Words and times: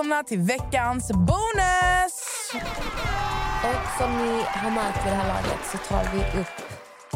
Välkomna 0.00 0.22
till 0.22 0.38
veckans 0.38 1.08
bonus! 1.12 2.14
Och 3.64 3.98
som 3.98 4.12
ni 4.12 4.42
har 4.46 4.70
märkt 4.70 5.06
vid 5.06 5.12
det 5.12 5.16
här 5.16 5.28
laget 5.28 5.66
så 5.72 5.78
tar 5.78 6.04
vi 6.12 6.40
upp 6.40 6.46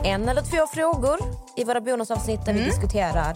en 0.05 0.29
eller 0.29 0.43
två 0.43 0.67
frågor 0.67 1.19
i 1.57 1.65
våra 1.65 1.81
bonusavsnitt 1.81 2.45
där 2.47 2.53
vi 2.53 2.65
diskuterar 2.65 3.31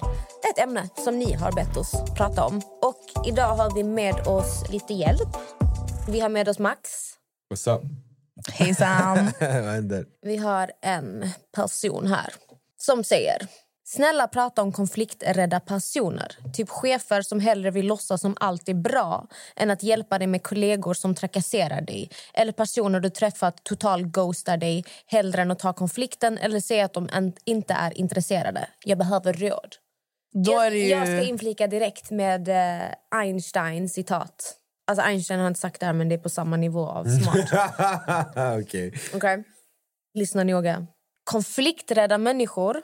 ett 0.51 0.59
ämne 0.59 0.89
som 1.05 1.19
ni 1.19 1.33
har 1.33 1.53
bett 1.53 1.77
oss 1.77 1.92
prata 2.17 2.45
om. 2.45 2.56
Och 2.83 3.27
idag 3.27 3.56
har 3.56 3.75
vi 3.75 3.84
med 3.84 4.27
oss 4.27 4.70
lite 4.70 4.95
hjälp. 4.95 5.36
Vi 6.08 6.20
har 6.20 6.28
med 6.28 6.48
oss 6.48 6.58
Max. 6.58 6.91
What's 7.55 7.77
up? 7.77 7.83
Hejsan! 8.53 9.30
Vad 9.41 9.51
händer? 9.51 10.06
Vi 10.23 10.36
har 10.36 10.70
en 10.83 11.30
person 11.55 12.06
här 12.06 12.33
som 12.77 13.05
säger 13.05 13.48
Snälla 13.91 14.28
prata 14.28 14.62
om 14.62 14.72
konflikträdda 14.72 15.61
personer. 15.61 16.36
Typ 16.53 16.69
chefer 16.69 17.22
som 17.22 17.41
hellre 17.41 17.70
vill 17.70 17.86
låtsas 17.86 18.20
som 18.20 18.36
allt 18.41 18.69
är 18.69 18.75
bra 18.75 19.27
än 19.56 19.70
att 19.70 19.83
hjälpa 19.83 20.19
dig 20.19 20.27
med 20.27 20.42
kollegor 20.42 20.95
som 20.95 21.14
trakasserar 21.14 21.80
dig. 21.80 22.11
Eller 22.34 22.53
personer 22.53 23.00
du 23.00 23.11
träffat 23.11 23.64
total 23.64 24.06
ghostar 24.06 24.56
dig 24.56 24.84
hellre 25.06 25.42
än 25.42 25.50
att 25.50 25.58
ta 25.58 25.72
konflikten 25.72 26.39
eller 26.39 26.61
säga 26.61 26.84
att 26.84 26.92
de 26.92 27.33
inte 27.45 27.75
är 27.75 27.98
intresserade. 27.98 28.69
Jag 28.84 28.98
behöver 28.98 29.33
råd. 29.33 29.77
Då 30.45 30.61
är 30.61 30.70
det 30.70 30.78
ju... 30.78 30.89
Jag 30.89 31.06
ska 31.06 31.23
inflika 31.23 31.67
direkt 31.67 32.11
med 32.11 32.48
eh, 32.48 32.89
Einstein 33.11 33.89
citat. 33.89 34.55
Alltså 34.86 35.05
Einstein 35.05 35.41
har 35.41 35.48
inte 35.48 35.61
sagt 35.61 35.80
det 35.80 35.86
här 35.86 35.92
men 35.92 36.08
det 36.08 36.14
är 36.14 36.19
på 36.19 36.28
samma 36.28 36.56
nivå 36.56 36.86
av 36.86 37.05
smart. 37.23 37.50
Okej. 38.62 38.95
Okej? 39.14 39.45
Lyssna 40.14 40.45
noga. 40.45 40.86
Konflikträdda 41.30 42.19
människor 42.19 42.83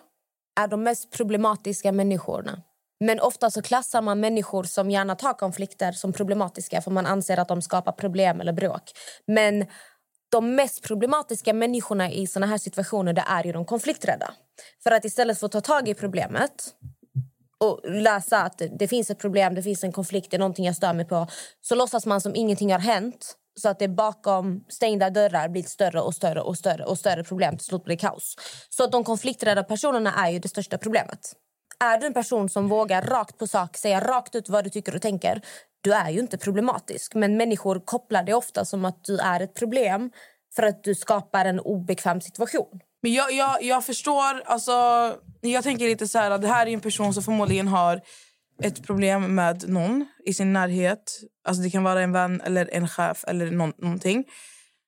är 0.60 0.68
de 0.68 0.82
mest 0.82 1.10
problematiska 1.10 1.92
människorna. 1.92 2.62
Men 3.00 3.20
ofta 3.20 3.50
så 3.50 3.62
klassar 3.62 4.02
man 4.02 4.20
människor 4.20 4.64
som 4.64 4.90
gärna 4.90 5.14
tar 5.14 5.32
konflikter 5.32 5.92
som 5.92 6.12
problematiska 6.12 6.80
för 6.80 6.90
man 6.90 7.06
anser 7.06 7.36
att 7.38 7.48
de 7.48 7.62
skapar 7.62 7.92
problem 7.92 8.40
eller 8.40 8.52
bråk. 8.52 8.82
Men 9.26 9.66
de 10.30 10.54
mest 10.54 10.82
problematiska 10.82 11.52
människorna 11.52 12.10
i 12.10 12.26
såna 12.26 12.46
här 12.46 12.58
situationer 12.58 13.12
det 13.12 13.24
är 13.28 13.44
ju 13.44 13.52
de 13.52 13.64
konflikträdda. 13.64 14.34
För 14.82 14.90
att 14.90 15.04
istället 15.04 15.38
för 15.38 15.46
att 15.46 15.52
ta 15.52 15.60
tag 15.60 15.88
i 15.88 15.94
problemet 15.94 16.74
och 17.58 17.80
läsa 17.84 18.42
att 18.42 18.62
det- 18.78 18.88
finns 18.88 19.10
ett 19.10 19.18
problem, 19.18 19.54
det 19.54 19.62
finns 19.62 19.84
en 19.84 19.92
konflikt, 19.92 20.30
det 20.30 20.36
är 20.36 20.38
någonting 20.38 20.66
jag 20.66 20.76
stör 20.76 20.92
mig 20.92 21.04
på 21.04 21.26
så 21.60 21.74
låtsas 21.74 22.06
man 22.06 22.20
som 22.20 22.34
ingenting 22.34 22.72
har 22.72 22.78
hänt 22.78 23.36
så 23.60 23.68
att 23.68 23.78
det 23.78 23.88
bakom 23.88 24.64
stängda 24.68 25.10
dörrar 25.10 25.48
blir 25.48 25.62
ett 25.62 25.68
större 25.68 26.00
och 26.00 26.14
större 26.14 26.40
och 26.40 26.58
större 26.58 26.84
och 26.84 26.98
större 26.98 27.24
problem. 27.24 27.56
Till 27.56 27.66
slut 27.66 27.84
blir 27.84 27.96
kaos. 27.96 28.36
Så 28.70 28.84
att 28.84 28.92
de 28.92 29.04
konflikträdda 29.04 29.62
personerna 29.62 30.26
är 30.26 30.30
ju 30.30 30.38
det 30.38 30.48
största 30.48 30.78
problemet. 30.78 31.32
Är 31.80 31.98
du 31.98 32.06
en 32.06 32.14
person 32.14 32.48
som 32.48 32.68
vågar 32.68 33.02
rakt 33.02 33.38
på 33.38 33.46
sak 33.46 33.76
säga 33.76 34.00
rakt 34.00 34.34
ut 34.34 34.48
vad 34.48 34.64
du 34.64 34.70
tycker 34.70 34.94
och 34.94 35.02
tänker 35.02 35.42
du 35.84 35.92
är 35.92 36.10
ju 36.10 36.20
inte 36.20 36.38
problematisk. 36.38 37.14
Men 37.14 37.36
människor 37.36 37.80
kopplar 37.84 38.22
det 38.22 38.34
ofta 38.34 38.64
som 38.64 38.84
att 38.84 39.04
du 39.04 39.18
är 39.18 39.40
ett 39.40 39.54
problem 39.54 40.10
för 40.56 40.62
att 40.62 40.84
du 40.84 40.94
skapar 40.94 41.44
en 41.44 41.60
obekväm 41.60 42.20
situation. 42.20 42.80
Men 43.02 43.12
jag, 43.12 43.32
jag, 43.32 43.62
jag 43.62 43.84
förstår, 43.84 44.42
alltså, 44.46 44.72
jag 45.40 45.64
tänker 45.64 45.86
lite 45.86 46.08
så 46.08 46.18
här 46.18 46.30
att 46.30 46.42
det 46.42 46.48
här 46.48 46.66
är 46.66 46.70
en 46.70 46.80
person 46.80 47.14
som 47.14 47.22
förmodligen 47.22 47.68
har 47.68 48.00
ett 48.62 48.82
problem 48.82 49.34
med 49.34 49.68
någon 49.68 50.06
i 50.24 50.34
sin 50.34 50.52
närhet. 50.52 51.20
Alltså 51.44 51.62
det 51.62 51.70
kan 51.70 51.82
vara 51.82 52.02
en 52.02 52.12
vän 52.12 52.40
eller 52.40 52.70
en 52.72 52.88
chef 52.88 53.24
eller 53.28 53.50
någon, 53.50 53.72
någonting. 53.78 54.24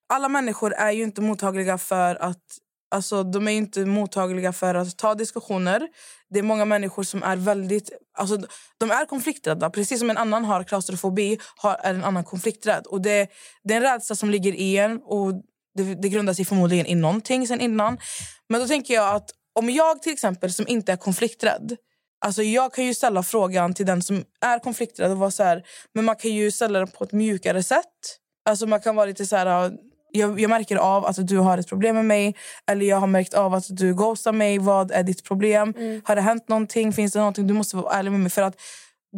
Alla 0.09 0.29
människor 0.29 0.73
är 0.73 0.91
ju 0.91 1.03
inte 1.03 1.21
mottagliga 1.21 1.79
för 1.79 2.15
att 2.15 2.43
Alltså, 2.91 3.23
de 3.23 3.49
är 3.49 3.53
inte 3.53 3.85
mottagliga 3.85 4.53
för 4.53 4.75
att 4.75 4.97
ta 4.97 5.15
diskussioner. 5.15 5.89
Det 6.31 6.39
är 6.39 6.43
många 6.43 6.65
människor 6.65 7.03
som 7.03 7.23
är 7.23 7.37
väldigt... 7.37 7.91
Alltså, 8.19 8.39
de 8.79 8.91
är 8.91 9.07
konflikträdda. 9.07 9.71
Precis 9.71 9.99
som 9.99 10.11
en 10.11 10.17
annan 10.17 10.45
har 10.45 10.65
klaustrofobi 10.65 11.39
har, 11.57 11.75
är 11.75 11.95
en 11.95 12.05
annan 12.05 12.25
konflikträdd. 12.25 12.87
Och 12.87 13.01
det, 13.01 13.29
det 13.65 13.75
är 13.75 13.77
en 13.77 13.83
rädsla 13.83 14.17
som 14.17 14.31
ligger 14.31 14.53
i 14.53 14.77
en. 14.77 15.01
Och 15.03 15.33
det, 15.75 15.95
det 15.95 16.09
grundar 16.09 16.33
sig 16.33 16.45
förmodligen 16.45 16.87
i 16.87 16.95
någonting 16.95 17.49
sen 17.49 17.61
innan. 17.61 17.99
Men 18.49 18.61
då 18.61 18.67
tänker 18.67 18.95
jag 18.95 19.15
att 19.15 19.31
om 19.55 19.71
jag 19.71 20.03
till 20.03 20.13
exempel 20.13 20.53
som 20.53 20.69
inte 20.69 20.93
är 20.93 20.97
konflikträdd 20.97 21.77
Alltså 22.21 22.43
jag 22.43 22.75
kan 22.75 22.85
ju 22.85 22.95
ställa 22.95 23.23
frågan 23.23 23.75
till 23.75 23.87
den 23.87 24.03
som 24.03 24.25
är 24.41 24.59
konflikträdd 24.59 25.11
och 25.11 25.19
vara 25.19 25.31
så 25.31 25.43
här, 25.43 25.63
men 25.95 26.05
man 26.05 26.17
kan 26.17 26.31
ju 26.31 26.51
ställa 26.51 26.79
den 26.79 26.89
på 26.89 27.05
ett 27.05 27.13
mjukare 27.13 27.63
sätt. 27.63 27.85
Alltså 28.49 28.67
man 28.67 28.81
kan 28.81 28.97
vara 28.97 29.07
lite 29.07 29.27
så 29.27 29.37
här, 29.37 29.73
jag, 30.13 30.41
jag 30.41 30.49
märker 30.51 30.77
av 30.77 31.07
att 31.07 31.29
du 31.29 31.39
har 31.39 31.59
ett 31.59 31.69
problem 31.69 31.95
med 31.97 32.05
mig 32.05 32.37
eller 32.71 32.87
jag 32.87 32.97
har 32.97 33.07
märkt 33.07 33.35
av 33.35 33.55
att 33.55 33.65
du 33.69 33.95
ghostar 33.95 34.33
mig. 34.33 34.59
Vad 34.59 34.91
är 34.91 35.03
ditt 35.03 35.25
problem? 35.25 35.75
Har 36.05 36.17
det 36.17 36.23
hänt 36.23 36.49
någonting? 36.49 36.93
Finns 36.93 37.13
det 37.13 37.19
någonting? 37.19 37.47
Du 37.47 37.55
måste 37.55 37.77
vara 37.77 37.95
ärlig 37.95 38.13
med 38.13 38.21
mig. 38.21 38.31
För 38.31 38.43
att 38.43 38.61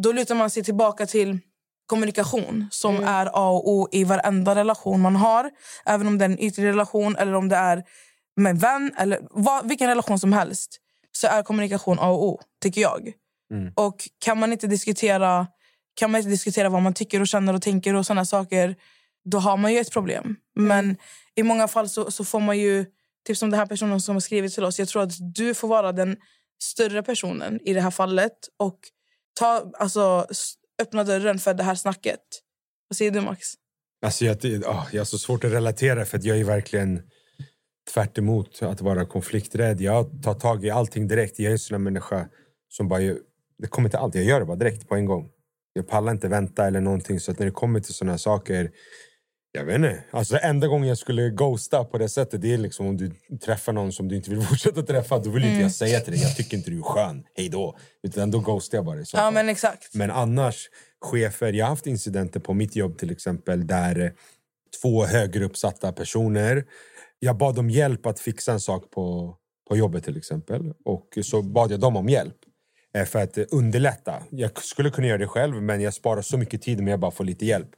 då 0.03 0.11
lutar 0.11 0.35
man 0.35 0.49
sig 0.49 0.63
tillbaka 0.63 1.05
till 1.05 1.39
kommunikation 1.85 2.67
som 2.71 3.03
är 3.03 3.25
A 3.25 3.49
och 3.49 3.69
O 3.69 3.87
i 3.91 4.03
varenda 4.03 4.55
relation 4.55 5.01
man 5.01 5.15
har. 5.15 5.49
Även 5.85 6.07
om 6.07 6.17
det 6.17 6.25
är 6.25 6.29
en 6.29 6.39
ytlig 6.39 6.65
relation 6.67 7.15
eller 7.15 7.33
om 7.33 7.49
det 7.49 7.55
är 7.55 7.83
med 8.35 8.49
en 8.49 8.57
vän 8.57 8.91
eller 8.97 9.19
vad, 9.31 9.67
vilken 9.67 9.87
relation 9.87 10.19
som 10.19 10.33
helst 10.33 10.79
så 11.11 11.27
är 11.27 11.43
kommunikation 11.43 11.99
A 11.99 12.09
och 12.09 12.23
O, 12.27 12.39
tycker 12.61 12.81
jag. 12.81 13.13
Och 13.75 13.95
kan 14.19 14.39
man 14.39 14.51
inte 14.51 14.67
diskutera 14.67 15.47
kan 15.99 16.11
man 16.11 16.19
inte 16.19 16.29
diskutera 16.29 16.69
vad 16.69 16.81
man 16.81 16.93
tycker 16.93 17.21
och 17.21 17.27
känner 17.27 17.53
och 17.53 17.61
tänker 17.61 17.95
och 17.95 18.05
såna 18.05 18.25
saker, 18.25 18.75
då 19.25 19.37
har 19.37 19.57
man 19.57 19.73
ju 19.73 19.79
ett 19.79 19.91
problem. 19.91 20.35
Men 20.55 20.97
i 21.35 21.43
många 21.43 21.67
fall 21.67 21.89
så, 21.89 22.11
så 22.11 22.25
får 22.25 22.39
man 22.39 22.57
ju, 22.57 22.85
typ 23.27 23.37
som 23.37 23.49
den 23.49 23.59
här 23.59 23.65
personen 23.65 24.01
som 24.01 24.15
har 24.15 24.19
skrivit 24.19 24.53
till 24.53 24.63
oss, 24.63 24.79
jag 24.79 24.87
tror 24.87 25.03
att 25.03 25.13
du 25.35 25.53
får 25.53 25.67
vara 25.67 25.91
den 25.91 26.17
större 26.63 27.03
personen 27.03 27.59
i 27.65 27.73
det 27.73 27.81
här 27.81 27.91
fallet 27.91 28.33
och 28.57 28.79
ta, 29.39 29.71
alltså, 29.79 30.27
öppna 30.81 31.03
dörren 31.03 31.39
för 31.39 31.53
det 31.53 31.63
här 31.63 31.75
snacket. 31.75 32.19
Vad 32.87 32.97
säger 32.97 33.11
du 33.11 33.21
Max? 33.21 33.47
Alltså 34.05 34.25
jag, 34.25 34.37
oh, 34.45 34.87
jag 34.91 34.99
har 34.99 35.05
så 35.05 35.17
svårt 35.17 35.43
att 35.43 35.51
relatera 35.51 36.05
för 36.05 36.17
att 36.17 36.23
jag 36.23 36.39
är 36.39 36.43
verkligen 36.43 37.01
tvärt 37.93 38.17
emot 38.17 38.63
att 38.63 38.81
vara 38.81 39.05
konflikträdd. 39.05 39.81
Jag 39.81 40.23
tar 40.23 40.33
tag 40.33 40.65
i 40.65 40.69
allting 40.69 41.07
direkt. 41.07 41.39
Jag 41.39 41.47
är 41.47 41.51
en 41.51 41.59
sån 41.59 41.83
människa 41.83 42.27
som 42.69 42.87
bara... 42.87 42.99
Det 43.57 43.67
kommer 43.69 43.89
till 43.89 43.99
allt. 43.99 44.15
Jag 44.15 44.23
gör 44.23 44.39
det 44.39 44.45
bara 44.45 44.57
direkt 44.57 44.87
på 44.87 44.95
en 44.95 45.05
gång. 45.05 45.29
Jag 45.73 45.87
pallar 45.87 46.11
inte 46.11 46.27
vänta 46.27 46.67
eller 46.67 46.81
någonting. 46.81 47.19
Så 47.19 47.31
att 47.31 47.39
när 47.39 47.45
det 47.45 47.51
kommer 47.51 47.79
till 47.79 47.93
såna 47.93 48.11
här 48.11 48.17
saker... 48.17 48.71
Jag 49.51 49.65
vet 49.65 49.75
inte. 49.75 50.03
Alltså 50.11 50.37
enda 50.37 50.67
gången 50.67 50.87
jag 50.87 50.97
skulle 50.97 51.29
ghosta 51.29 51.83
på 51.83 51.97
det 51.97 52.09
sättet 52.09 52.41
det 52.41 52.53
är 52.53 52.57
liksom 52.57 52.87
om 52.87 52.97
du 52.97 53.11
träffar 53.45 53.73
någon 53.73 53.91
som 53.91 54.07
du 54.07 54.15
inte 54.15 54.29
vill 54.29 54.41
fortsätta 54.47 54.81
träffa. 54.81 55.19
Då 55.19 55.29
vill 55.29 55.43
inte 55.43 55.61
jag 55.61 55.71
säga 55.71 55.99
till 55.99 56.13
dig 56.13 56.21
jag 56.21 56.35
tycker 56.35 56.57
inte 56.57 56.71
du 56.71 56.77
är 56.77 56.83
skön. 56.83 57.23
Hej 57.35 57.49
då. 57.49 57.77
Utan 58.03 58.31
då 58.31 58.39
ghostar 58.39 58.77
jag 58.77 58.85
bara 58.85 58.99
i 58.99 59.05
så 59.05 59.17
Ja 59.17 59.31
men 59.31 59.49
exakt. 59.49 59.95
Men 59.95 60.11
annars, 60.11 60.69
chefer, 61.01 61.53
jag 61.53 61.65
har 61.65 61.69
haft 61.69 61.87
incidenter 61.87 62.39
på 62.39 62.53
mitt 62.53 62.75
jobb 62.75 62.97
till 62.97 63.11
exempel 63.11 63.67
där 63.67 64.13
två 64.81 65.05
högre 65.05 65.45
uppsatta 65.45 65.91
personer, 65.91 66.65
jag 67.19 67.37
bad 67.37 67.55
dem 67.55 67.69
hjälp 67.69 68.05
att 68.05 68.19
fixa 68.19 68.51
en 68.51 68.59
sak 68.59 68.91
på, 68.91 69.35
på 69.69 69.77
jobbet 69.77 70.03
till 70.03 70.17
exempel. 70.17 70.73
Och 70.85 71.17
så 71.23 71.41
bad 71.41 71.71
jag 71.71 71.79
dem 71.79 71.95
om 71.95 72.09
hjälp 72.09 72.35
eh, 72.95 73.05
för 73.05 73.19
att 73.19 73.37
underlätta. 73.37 74.23
Jag 74.29 74.63
skulle 74.63 74.89
kunna 74.89 75.07
göra 75.07 75.17
det 75.17 75.27
själv 75.27 75.61
men 75.61 75.81
jag 75.81 75.93
sparar 75.93 76.21
så 76.21 76.37
mycket 76.37 76.61
tid 76.61 76.79
om 76.79 76.87
jag 76.87 76.99
bara 76.99 77.11
får 77.11 77.23
lite 77.23 77.45
hjälp. 77.45 77.69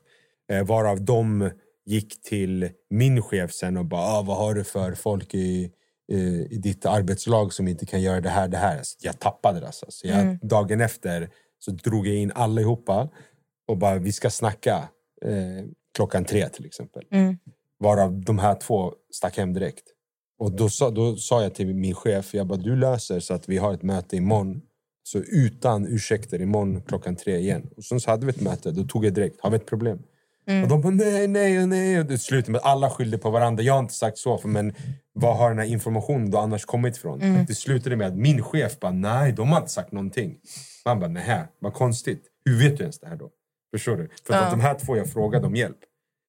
Eh, 0.51 0.63
Varav 0.65 1.05
de 1.05 1.49
gick 1.85 2.21
till 2.21 2.69
min 2.89 3.21
chef 3.21 3.53
sen 3.53 3.77
och 3.77 3.85
bara 3.85 4.01
ah, 4.01 4.21
“Vad 4.21 4.37
har 4.37 4.53
du 4.53 4.63
för 4.63 4.95
folk 4.95 5.33
i, 5.33 5.71
i 6.49 6.57
ditt 6.57 6.85
arbetslag 6.85 7.53
som 7.53 7.67
inte 7.67 7.85
kan 7.85 8.01
göra 8.01 8.21
det 8.21 8.29
här, 8.29 8.47
det 8.47 8.57
här?” 8.57 8.77
alltså, 8.77 8.97
Jag 9.01 9.19
tappade 9.19 9.59
det. 9.59 9.65
Alltså. 9.65 9.85
Så 9.89 10.07
jag, 10.07 10.39
Dagen 10.41 10.81
efter 10.81 11.29
så 11.59 11.71
drog 11.71 12.07
jag 12.07 12.15
in 12.15 12.31
allihopa 12.35 13.09
och 13.67 13.77
bara 13.77 13.97
“Vi 13.97 14.11
ska 14.11 14.29
snacka 14.29 14.89
eh, 15.25 15.65
klockan 15.95 16.25
tre” 16.25 16.49
till 16.49 16.65
exempel. 16.65 17.03
Varav 17.81 18.21
de 18.21 18.39
här 18.39 18.55
två 18.55 18.93
stack 19.11 19.37
hem 19.37 19.53
direkt. 19.53 19.83
Och 20.39 20.51
då 20.51 20.69
sa, 20.69 20.89
då 20.89 21.15
sa 21.15 21.43
jag 21.43 21.55
till 21.55 21.75
min 21.75 21.95
chef, 21.95 22.33
jag 22.33 22.47
bara, 22.47 22.59
du 22.59 22.75
löser 22.75 23.19
så 23.19 23.33
att 23.33 23.49
vi 23.49 23.57
har 23.57 23.73
ett 23.73 23.83
möte 23.83 24.15
imorgon. 24.15 24.61
Så 25.03 25.17
utan 25.17 25.87
ursäkter, 25.87 26.41
imorgon 26.41 26.81
klockan 26.81 27.15
tre 27.15 27.37
igen. 27.37 27.69
Och 27.77 27.83
sen 27.83 27.99
så 27.99 28.11
hade 28.11 28.25
vi 28.25 28.29
ett 28.29 28.41
möte, 28.41 28.71
då 28.71 28.83
tog 28.83 29.05
jag 29.05 29.13
direkt, 29.13 29.41
har 29.41 29.49
vi 29.49 29.55
ett 29.55 29.65
problem? 29.65 29.99
Och 30.63 30.69
de 30.69 30.81
bara 30.81 30.93
nej, 30.93 31.27
nej, 31.27 31.67
nej. 31.67 31.99
Och 31.99 32.05
det 32.05 32.17
slutade 32.17 32.51
med 32.51 32.59
att 32.59 32.65
alla 32.65 32.89
skyllde 32.89 33.17
på 33.17 33.29
varandra. 33.29 33.63
Jag 33.63 33.73
har 33.73 33.79
inte 33.79 33.93
sagt 33.93 34.17
så, 34.17 34.37
för 34.37 34.49
men 34.49 34.73
var 35.13 35.33
har 35.33 35.49
den 35.49 35.59
här 35.59 35.65
informationen 35.65 36.31
då 36.31 36.37
annars 36.37 36.65
kommit 36.65 36.97
ifrån? 36.97 37.19
Det 37.47 37.55
slutade 37.55 37.95
med 37.95 38.07
att 38.07 38.17
min 38.17 38.43
chef 38.43 38.79
bara 38.79 38.91
nej, 38.91 39.31
de 39.31 39.49
har 39.49 39.57
inte 39.57 39.71
sagt 39.71 39.91
någonting. 39.91 40.37
Man 40.85 40.99
bara 40.99 41.09
nej, 41.09 41.43
vad 41.59 41.73
konstigt. 41.73 42.23
Hur 42.45 42.59
vet 42.59 42.77
du 42.77 42.83
ens 42.83 42.99
det 42.99 43.07
här 43.07 43.15
då? 43.15 43.29
Förstår 43.71 43.97
du? 43.97 44.09
För 44.27 44.33
att 44.33 44.51
de 44.51 44.59
här 44.59 44.75
två 44.79 44.97
jag 44.97 45.09
frågade 45.09 45.47
om 45.47 45.55
hjälp. 45.55 45.77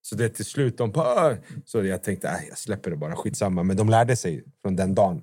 Så 0.05 0.15
det 0.15 0.29
till 0.29 0.45
slut 0.45 0.77
de 0.77 0.91
bara... 0.91 1.37
Så 1.65 1.83
jag 1.85 2.03
tänkte 2.03 2.27
äh, 2.27 2.33
jag 2.49 2.57
släpper 2.57 2.89
det 2.91 2.97
bara, 2.97 3.15
skitsamma. 3.15 3.63
Men 3.63 3.77
de 3.77 3.89
lärde 3.89 4.15
sig 4.15 4.43
från 4.61 4.75
den 4.75 4.95
dagen. 4.95 5.21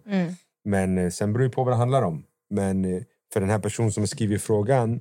Men 0.64 0.98
eh, 0.98 1.10
sen 1.10 1.32
beror 1.32 1.44
det 1.44 1.50
på 1.50 1.64
vad 1.64 1.72
det 1.72 1.76
handlar 1.76 2.02
om. 2.02 2.24
Men 2.50 2.84
eh, 2.84 3.02
för 3.32 3.40
den 3.40 3.50
här 3.50 3.58
personen 3.58 3.92
som 3.92 4.00
har 4.02 4.06
skrivit 4.06 4.42
frågan 4.42 5.00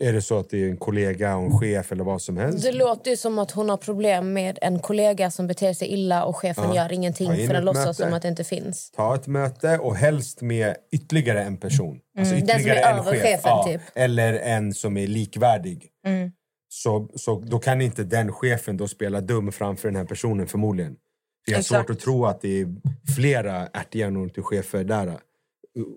är 0.00 0.12
det 0.12 0.22
så 0.22 0.38
att 0.38 0.50
det 0.50 0.64
är 0.64 0.68
en 0.68 0.76
kollega 0.76 1.36
och 1.36 1.44
en 1.44 1.58
chef 1.58 1.92
eller 1.92 2.04
vad 2.04 2.22
som 2.22 2.36
helst. 2.36 2.62
Det 2.64 2.72
låter 2.72 3.10
ju 3.10 3.16
som 3.16 3.38
att 3.38 3.50
hon 3.50 3.68
har 3.70 3.76
problem 3.76 4.32
med 4.32 4.58
en 4.62 4.78
kollega 4.78 5.30
som 5.30 5.46
beter 5.46 5.72
sig 5.72 5.88
illa 5.88 6.24
och 6.24 6.36
chefen 6.36 6.64
Ja. 6.68 6.76
gör 6.76 6.92
ingenting 6.92 7.32
in 7.34 7.46
för 7.46 7.54
den 7.54 7.64
låtsas 7.64 7.96
som 7.96 8.12
att 8.12 8.22
det 8.22 8.28
inte 8.28 8.44
finns. 8.44 8.90
Ta 8.90 9.14
ett 9.14 9.26
möte 9.26 9.78
och 9.78 9.96
helst 9.96 10.40
med 10.40 10.76
ytterligare 10.92 11.42
en 11.42 11.56
person. 11.56 12.00
Alltså 12.18 12.34
Mm, 12.34 12.46
den 12.46 12.58
som 12.58 12.66
ytterligare 12.68 12.94
är 12.94 12.98
över 12.98 13.12
chef. 13.12 13.22
chefen, 13.22 13.40
ja, 13.44 13.64
typ. 13.68 13.80
Eller 13.94 14.32
en 14.34 14.74
som 14.74 14.96
är 14.96 15.06
likvärdig. 15.06 15.88
Mm. 16.06 16.32
Så, 16.72 17.10
så 17.14 17.40
då 17.40 17.58
kan 17.58 17.80
inte 17.80 18.04
den 18.04 18.32
chefen 18.32 18.76
då 18.76 18.88
spela 18.88 19.20
dum 19.20 19.52
framför 19.52 19.88
den 19.88 19.96
här 19.96 20.04
personen 20.04 20.46
förmodligen. 20.46 20.96
För 21.44 21.52
jag 21.52 21.56
har 21.56 21.60
Exakt. 21.60 21.86
svårt 21.86 21.96
att 21.96 22.00
tro 22.00 22.26
att 22.26 22.40
det 22.40 22.60
är 22.60 22.68
flera 23.16 23.66
ärthjärnor 23.66 24.28
till 24.28 24.42
chefer 24.42 24.84
där. 24.84 25.18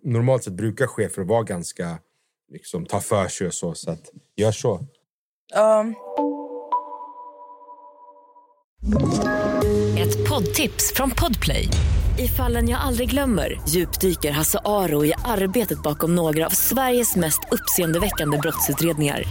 Normalt 0.04 0.44
sett 0.44 0.54
brukar 0.54 0.88
chefer 0.88 1.24
vara 1.24 1.44
ganska 1.44 2.00
liksom, 2.52 2.86
ta 2.86 3.00
för 3.00 3.28
sig 3.28 3.48
och 3.48 3.54
så. 3.54 3.74
Så 3.76 3.92
att, 3.92 4.10
gör 4.36 4.52
så. 4.52 4.74
Um, 5.56 5.96
Ett 9.98 10.30
poddtips 10.30 10.94
från 10.96 11.12
Podplay. 11.12 11.68
I 12.20 12.28
fallen 12.28 12.70
jag 12.70 12.82
aldrig 12.82 13.10
glömmer 13.10 13.62
djupdyker 13.70 14.32
Hasse 14.32 14.60
Aro 14.66 15.06
i 15.06 15.14
arbetet 15.26 15.84
bakom 15.84 16.16
några 16.16 16.46
av 16.46 16.50
Sveriges 16.50 17.16
mest 17.16 17.40
uppseendeväckande 17.52 18.38
brottsutredningar. 18.38 19.24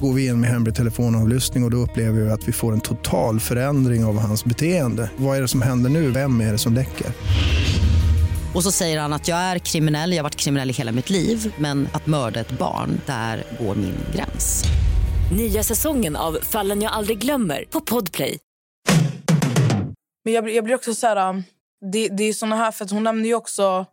Går 0.00 0.12
vi 0.12 0.26
in 0.26 0.40
med 0.40 0.50
hemlig 0.50 0.74
telefonavlyssning 0.74 1.62
och, 1.64 1.66
och 1.66 1.70
då 1.70 1.76
upplever 1.76 2.20
vi 2.20 2.30
att 2.30 2.48
vi 2.48 2.52
får 2.52 2.72
en 2.72 2.80
total 2.80 3.40
förändring 3.40 4.04
av 4.04 4.18
hans 4.18 4.44
beteende. 4.44 5.10
Vad 5.16 5.36
är 5.36 5.42
det 5.42 5.48
som 5.48 5.62
händer 5.62 5.90
nu? 5.90 6.10
Vem 6.10 6.40
är 6.40 6.52
det 6.52 6.58
som 6.58 6.74
läcker? 6.74 7.06
Och 8.54 8.62
så 8.62 8.72
säger 8.72 9.00
han 9.00 9.12
att 9.12 9.28
jag 9.28 9.38
är 9.38 9.58
kriminell, 9.58 10.10
jag 10.12 10.18
har 10.18 10.22
varit 10.22 10.36
kriminell 10.36 10.70
i 10.70 10.72
hela 10.72 10.92
mitt 10.92 11.10
liv 11.10 11.54
men 11.58 11.88
att 11.92 12.06
mörda 12.06 12.40
ett 12.40 12.58
barn, 12.58 13.00
där 13.06 13.44
går 13.60 13.74
min 13.74 13.94
gräns. 14.14 14.64
Nya 15.36 15.62
säsongen 15.62 16.16
av 16.16 16.38
Fallen 16.42 16.82
jag 16.82 16.92
aldrig 16.92 17.18
glömmer 17.18 17.64
på 17.70 17.80
Podplay. 17.80 18.38
men 20.24 20.34
jag, 20.34 20.44
blir- 20.44 20.54
jag 20.54 20.64
blir 20.64 20.74
också 20.74 20.94
så 20.94 21.06
här... 21.06 21.28
um, 21.30 21.44
Det, 21.92 22.08
det 22.08 22.24
är 22.24 22.32
såna 22.32 22.56
här... 22.56 22.70
För 22.72 22.84
att 22.84 22.90
hon 22.90 23.02
nämnde 23.04 23.28
ju 23.28 23.34
också 23.34 23.86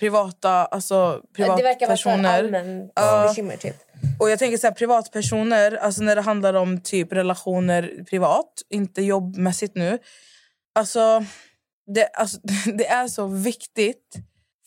privata, 0.00 0.50
alltså 0.50 1.22
Det 1.36 1.42
verkar 1.42 1.62
vara 1.62 1.70
ett 1.70 1.78
privatpersoner. 1.78 2.38
allmänt 2.38 2.94
bekymmer. 3.28 3.56
Typ. 3.56 3.76
Och 4.20 4.30
jag 4.30 4.38
tänker 4.38 4.58
så 4.58 4.66
här, 4.66 4.74
privatpersoner, 4.74 5.76
alltså 5.76 6.02
när 6.02 6.16
det 6.16 6.22
handlar 6.22 6.54
om 6.54 6.80
typ 6.80 7.12
relationer 7.12 8.04
privat, 8.10 8.52
inte 8.70 9.02
jobbmässigt 9.02 9.74
nu. 9.74 9.98
Alltså 10.74 11.24
det, 11.94 12.06
alltså, 12.06 12.38
det 12.74 12.86
är 12.86 13.08
så 13.08 13.26
viktigt 13.26 14.16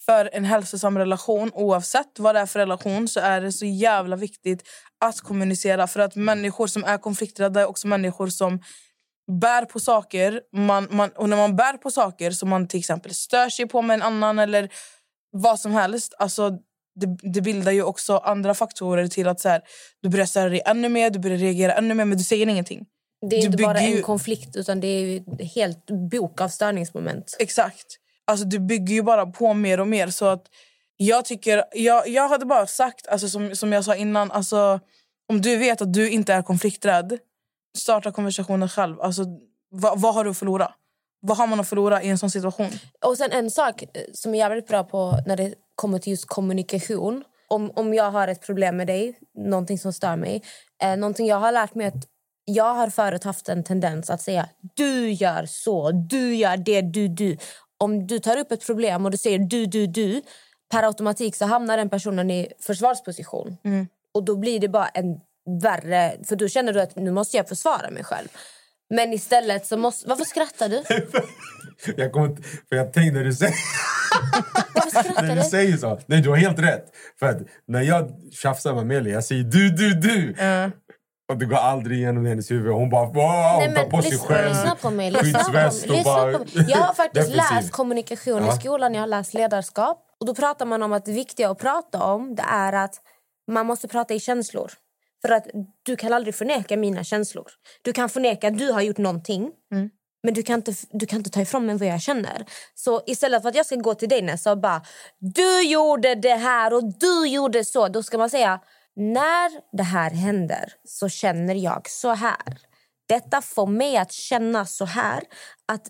för 0.06 0.30
en 0.34 0.46
hälsosam 0.46 0.98
relation, 0.98 1.52
oavsett 1.54 2.20
vad 2.20 2.36
det 2.36 2.42
är 2.42 2.46
för 2.46 2.60
relation, 2.60 3.08
så 3.08 3.20
är 3.20 3.42
det 3.42 3.52
så 3.52 3.66
jävla 3.66 4.16
viktigt 4.16 4.64
att 5.06 5.22
kommunicera. 5.22 5.88
För 5.88 6.00
att 6.00 6.16
människor 6.16 6.68
som 6.68 6.84
är 6.84 6.98
konflikträdda 6.98 7.62
är 7.62 7.66
också 7.66 7.88
människor 7.88 8.28
som 8.28 8.60
bär 9.42 9.66
på 9.66 9.80
saker. 9.80 10.42
Man, 10.54 10.88
man, 10.92 11.10
och 11.10 11.30
när 11.30 11.38
man 11.38 11.56
bär 11.56 11.78
på 11.78 11.92
saker 11.92 12.32
som 12.32 12.50
man 12.50 12.68
till 12.68 12.80
exempel 12.80 13.14
stör 13.14 13.50
sig 13.50 13.68
på 13.68 13.82
med 13.82 13.94
en 13.94 14.02
annan 14.02 14.40
eller 14.40 14.70
vad 15.34 15.60
som 15.60 15.72
helst, 15.72 16.14
alltså 16.18 16.50
det, 16.96 17.18
det 17.34 17.42
bildar 17.42 17.72
ju 17.72 17.84
också 17.84 18.18
andra 18.18 18.54
faktorer 18.54 19.08
till 19.08 19.28
att 19.28 19.40
så 19.40 19.50
här, 19.50 19.62
du 20.02 20.10
börjar 20.10 20.26
störa 20.26 20.50
dig 20.50 20.62
ännu 20.66 20.90
mer, 20.90 21.10
du 21.10 21.20
börjar 21.20 21.38
reagera 21.38 21.74
ännu 21.74 21.94
mer, 21.94 22.06
men 22.06 22.18
du 22.18 22.24
säger 22.24 22.48
ingenting. 22.48 22.86
Det 23.30 23.36
är 23.36 23.40
Du 23.42 23.46
inte 23.46 23.64
bara 23.64 23.80
en 23.80 23.92
ju- 23.92 24.02
konflikt 24.02 24.56
utan 24.56 24.80
det 24.80 24.88
är 24.88 25.18
ett 25.18 25.52
helt 25.56 25.86
bok 26.12 26.42
av 26.42 26.48
störningsmoment. 26.50 27.36
Exakt. 27.40 27.86
Alltså 28.28 28.46
du 28.46 28.60
bygger 28.60 28.94
ju 28.94 29.02
bara 29.04 29.26
på 29.26 29.54
mer 29.54 29.80
och 29.80 29.88
mer. 29.88 30.08
Så 30.08 30.26
att 30.26 30.46
jag 30.98 31.26
tycker, 31.26 31.64
jag, 31.74 32.08
jag 32.08 32.30
hade 32.30 32.46
bara 32.46 32.68
sagt, 32.68 33.08
alltså, 33.08 33.30
som, 33.30 33.56
som 33.56 33.74
jag 33.74 33.86
sa 33.86 33.96
innan, 33.96 34.32
alltså, 34.32 34.80
om 35.30 35.42
du 35.42 35.58
vet 35.58 35.82
att 35.82 35.94
du 35.94 36.10
inte 36.10 36.34
är 36.34 36.42
konflikträdd, 36.42 37.18
starta 37.78 38.12
konversationen 38.12 38.70
själv. 38.70 39.02
Alltså, 39.02 39.26
vad, 39.70 40.02
vad 40.02 40.14
har 40.16 40.24
du 40.24 40.30
att 40.30 40.38
förlora? 40.38 40.74
Vad 41.26 41.38
har 41.38 41.48
man 41.48 41.60
att 41.60 41.70
förlora 41.70 42.04
i 42.04 42.10
en 42.10 42.18
sån 42.18 42.30
situation? 42.30 42.70
Och 43.06 43.18
sen 43.18 43.32
en 43.32 43.52
sak 43.52 43.84
eh, 43.84 43.88
som 44.14 44.34
är 44.34 44.38
jävligt 44.38 44.68
bra 44.68 44.84
på 44.84 45.18
när 45.26 45.38
det 45.38 45.54
kommer 45.76 46.00
till 46.00 46.12
just 46.12 46.26
kommunikation. 46.26 47.24
Om, 47.48 47.72
om 47.76 47.94
jag 47.94 48.12
har 48.12 48.28
ett 48.28 48.46
problem 48.46 48.78
med 48.78 48.88
dig, 48.88 49.20
någonting 49.38 49.80
som 49.80 49.94
stör 49.94 50.16
mig. 50.16 50.44
Eh, 50.84 50.98
någonting 50.98 51.28
jag 51.28 51.40
har 51.40 51.52
lärt 51.52 51.76
mig 51.76 51.88
att 51.88 52.08
jag 52.46 52.74
har 52.74 52.90
förut 52.90 53.24
haft 53.24 53.50
en 53.50 53.64
tendens 53.64 54.10
att 54.10 54.22
säga 54.22 54.50
du 54.76 55.12
gör 55.12 55.46
så, 55.46 55.92
du 55.92 56.36
gör 56.36 56.58
det, 56.58 56.82
du, 56.82 57.08
du. 57.08 57.38
Om 57.78 58.08
du 58.08 58.20
tar 58.20 58.38
upp 58.38 58.52
ett 58.52 58.66
problem 58.66 59.06
och 59.06 59.12
du 59.12 59.18
säger 59.18 59.40
du, 59.40 59.66
du, 59.66 59.88
du 59.88 60.22
per 60.72 60.84
automatik 60.84 61.36
så 61.36 61.46
hamnar 61.46 61.78
den 61.78 61.90
personen 61.90 62.32
i 62.32 62.52
försvarsposition. 62.60 63.58
Och 64.14 64.24
då 64.24 64.36
blir 64.36 64.60
det 64.60 64.70
bara 64.70 64.88
en 64.88 65.20
värre... 65.62 66.18
För 66.24 66.36
då 66.36 66.48
känner 66.48 66.74
du 66.74 66.82
att 66.82 66.96
nu 66.96 67.12
måste 67.12 67.38
jag 67.38 67.48
försvara 67.48 67.90
mig 67.90 68.04
själv. 68.04 68.28
Men 68.90 69.14
istället 69.14 69.66
så 69.66 69.78
måste... 69.78 70.10
Varför 70.10 70.24
skrattar 70.26 70.70
du? 70.70 70.84
Jag 71.98 72.12
kommer 72.12 72.28
inte, 72.28 72.44
för 72.44 72.76
jag 72.76 72.94
tänkte 72.94 73.18
när 73.20 73.24
du 73.24 73.34
säger, 73.34 73.56
när 75.22 75.36
du? 75.36 75.42
säger 75.42 75.78
så. 75.78 76.00
Nej, 76.06 76.22
du 76.22 76.30
har 76.30 76.36
helt 76.36 76.60
rätt. 76.60 76.86
För 77.20 77.48
när 77.68 77.82
jag 77.82 78.12
tjafsar 78.32 78.74
med 78.74 78.82
Amelia, 78.82 79.14
jag 79.14 79.24
säger 79.24 79.44
du, 79.44 79.70
du, 79.70 79.94
du. 79.94 80.36
Och 81.30 81.38
det 81.38 81.46
går 81.46 81.58
aldrig 81.58 81.98
igenom 81.98 82.26
hennes 82.26 82.52
huvud. 82.52 82.74
Hon 82.74 82.90
bara 82.90 83.06
wow, 83.06 83.14
Nej, 83.16 83.68
hon 83.68 83.76
tar 83.76 83.82
men 83.82 83.92
på 83.92 84.02
sig 84.02 84.18
själv. 84.18 84.50
lyssna 84.50 84.76
på 84.76 84.90
mig. 84.90 85.14
Skyddsväst 85.14 85.90
och 85.90 86.04
bara... 86.04 86.32
Jag 86.68 86.78
har 86.78 86.94
faktiskt 86.94 87.30
läst 87.30 87.72
kommunikation 87.72 88.48
i 88.48 88.52
skolan. 88.52 88.94
Jag 88.94 89.02
har 89.02 89.08
läst 89.08 89.34
ledarskap. 89.34 90.06
Och 90.20 90.26
Då 90.26 90.36
pratar 90.36 90.66
man 90.66 90.84
om 90.84 90.94
att 90.94 91.06
det 91.06 91.12
viktiga 91.12 91.50
att 91.50 91.60
prata 91.60 92.04
om 92.04 92.36
det 92.36 92.44
är 92.48 92.74
att 92.74 92.96
man 93.52 93.66
måste 93.66 93.88
prata 93.88 94.14
i 94.14 94.20
känslor. 94.20 94.72
För 95.28 95.34
att 95.34 95.48
Du 95.84 95.96
kan 95.96 96.14
aldrig 96.14 96.36
förneka 96.36 96.78
mina 96.78 97.04
känslor. 97.04 97.48
Du 97.82 97.94
kan 97.94 98.10
förneka 98.10 98.48
att 98.48 98.58
du 98.58 98.72
har 98.72 98.82
gjort 98.82 98.98
någonting. 98.98 99.52
Men 100.24 100.34
du 100.34 100.44
kan, 100.44 100.56
inte, 100.56 100.74
du 100.92 101.06
kan 101.06 101.18
inte 101.18 101.30
ta 101.30 101.42
ifrån 101.42 101.66
mig 101.66 101.78
vad 101.78 101.88
jag 101.88 102.02
känner. 102.02 102.46
Så 102.76 103.02
istället 103.06 103.42
för 103.42 103.50
att 103.50 103.56
jag 103.56 103.66
ska 103.66 103.76
gå 103.76 103.96
till 103.96 104.10
dig 104.10 104.22
Nessa 104.22 104.52
och 104.52 104.58
bara 104.58 104.82
du 105.20 105.62
gjorde 105.62 106.16
det 106.16 106.36
här 106.36 106.74
och 106.74 106.84
du 107.00 107.28
gjorde 107.28 107.66
så. 107.66 107.88
Då 107.88 108.04
ska 108.04 108.18
man 108.18 108.30
säga 108.30 108.60
när 108.96 109.78
det 109.78 109.84
här 109.84 110.10
händer 110.12 110.74
så 110.88 111.10
känner 111.10 111.56
jag 111.56 111.90
så 111.90 112.14
här. 112.14 112.58
Detta 113.10 113.42
får 113.42 113.68
mig 113.68 113.98
att 113.98 114.12
känna 114.12 114.66
så 114.66 114.86
här. 114.86 115.24
Att 115.66 115.90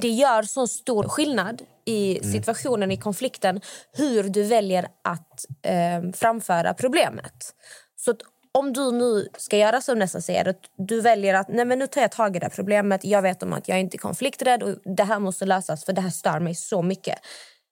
det 0.00 0.08
gör 0.08 0.42
så 0.42 0.66
stor 0.66 1.08
skillnad 1.08 1.62
i 1.84 2.20
situationen, 2.32 2.92
i 2.92 2.96
konflikten 2.96 3.60
hur 3.92 4.22
du 4.22 4.42
väljer 4.42 4.88
att 5.04 5.44
eh, 5.62 6.12
framföra 6.12 6.74
problemet. 6.74 7.54
Så 7.96 8.14
om 8.58 8.72
du 8.72 8.92
nu 8.92 9.28
ska 9.38 9.56
göra 9.56 9.80
som 9.80 9.98
nästan 9.98 10.22
säger, 10.22 10.48
att 10.48 10.60
du 10.76 11.00
väljer 11.00 11.34
att 11.34 11.48
nej 11.48 11.64
men 11.64 11.78
nu 11.78 11.86
tar 11.86 12.00
jag 12.00 12.10
tag 12.12 12.36
i 12.36 12.38
det 12.38 12.46
här 12.46 12.50
problemet. 12.50 13.04
Jag 13.04 13.22
vet 13.22 13.42
om 13.42 13.52
att 13.52 13.68
jag 13.68 13.80
inte 13.80 13.96
är 13.96 13.98
konflikträdd 13.98 14.62
och 14.62 14.74
det 14.96 15.04
här 15.04 15.18
måste 15.18 15.44
lösas 15.44 15.84
för 15.84 15.92
det 15.92 16.00
här 16.00 16.10
stör 16.10 16.40
mig 16.40 16.54
så 16.54 16.82
mycket. 16.82 17.18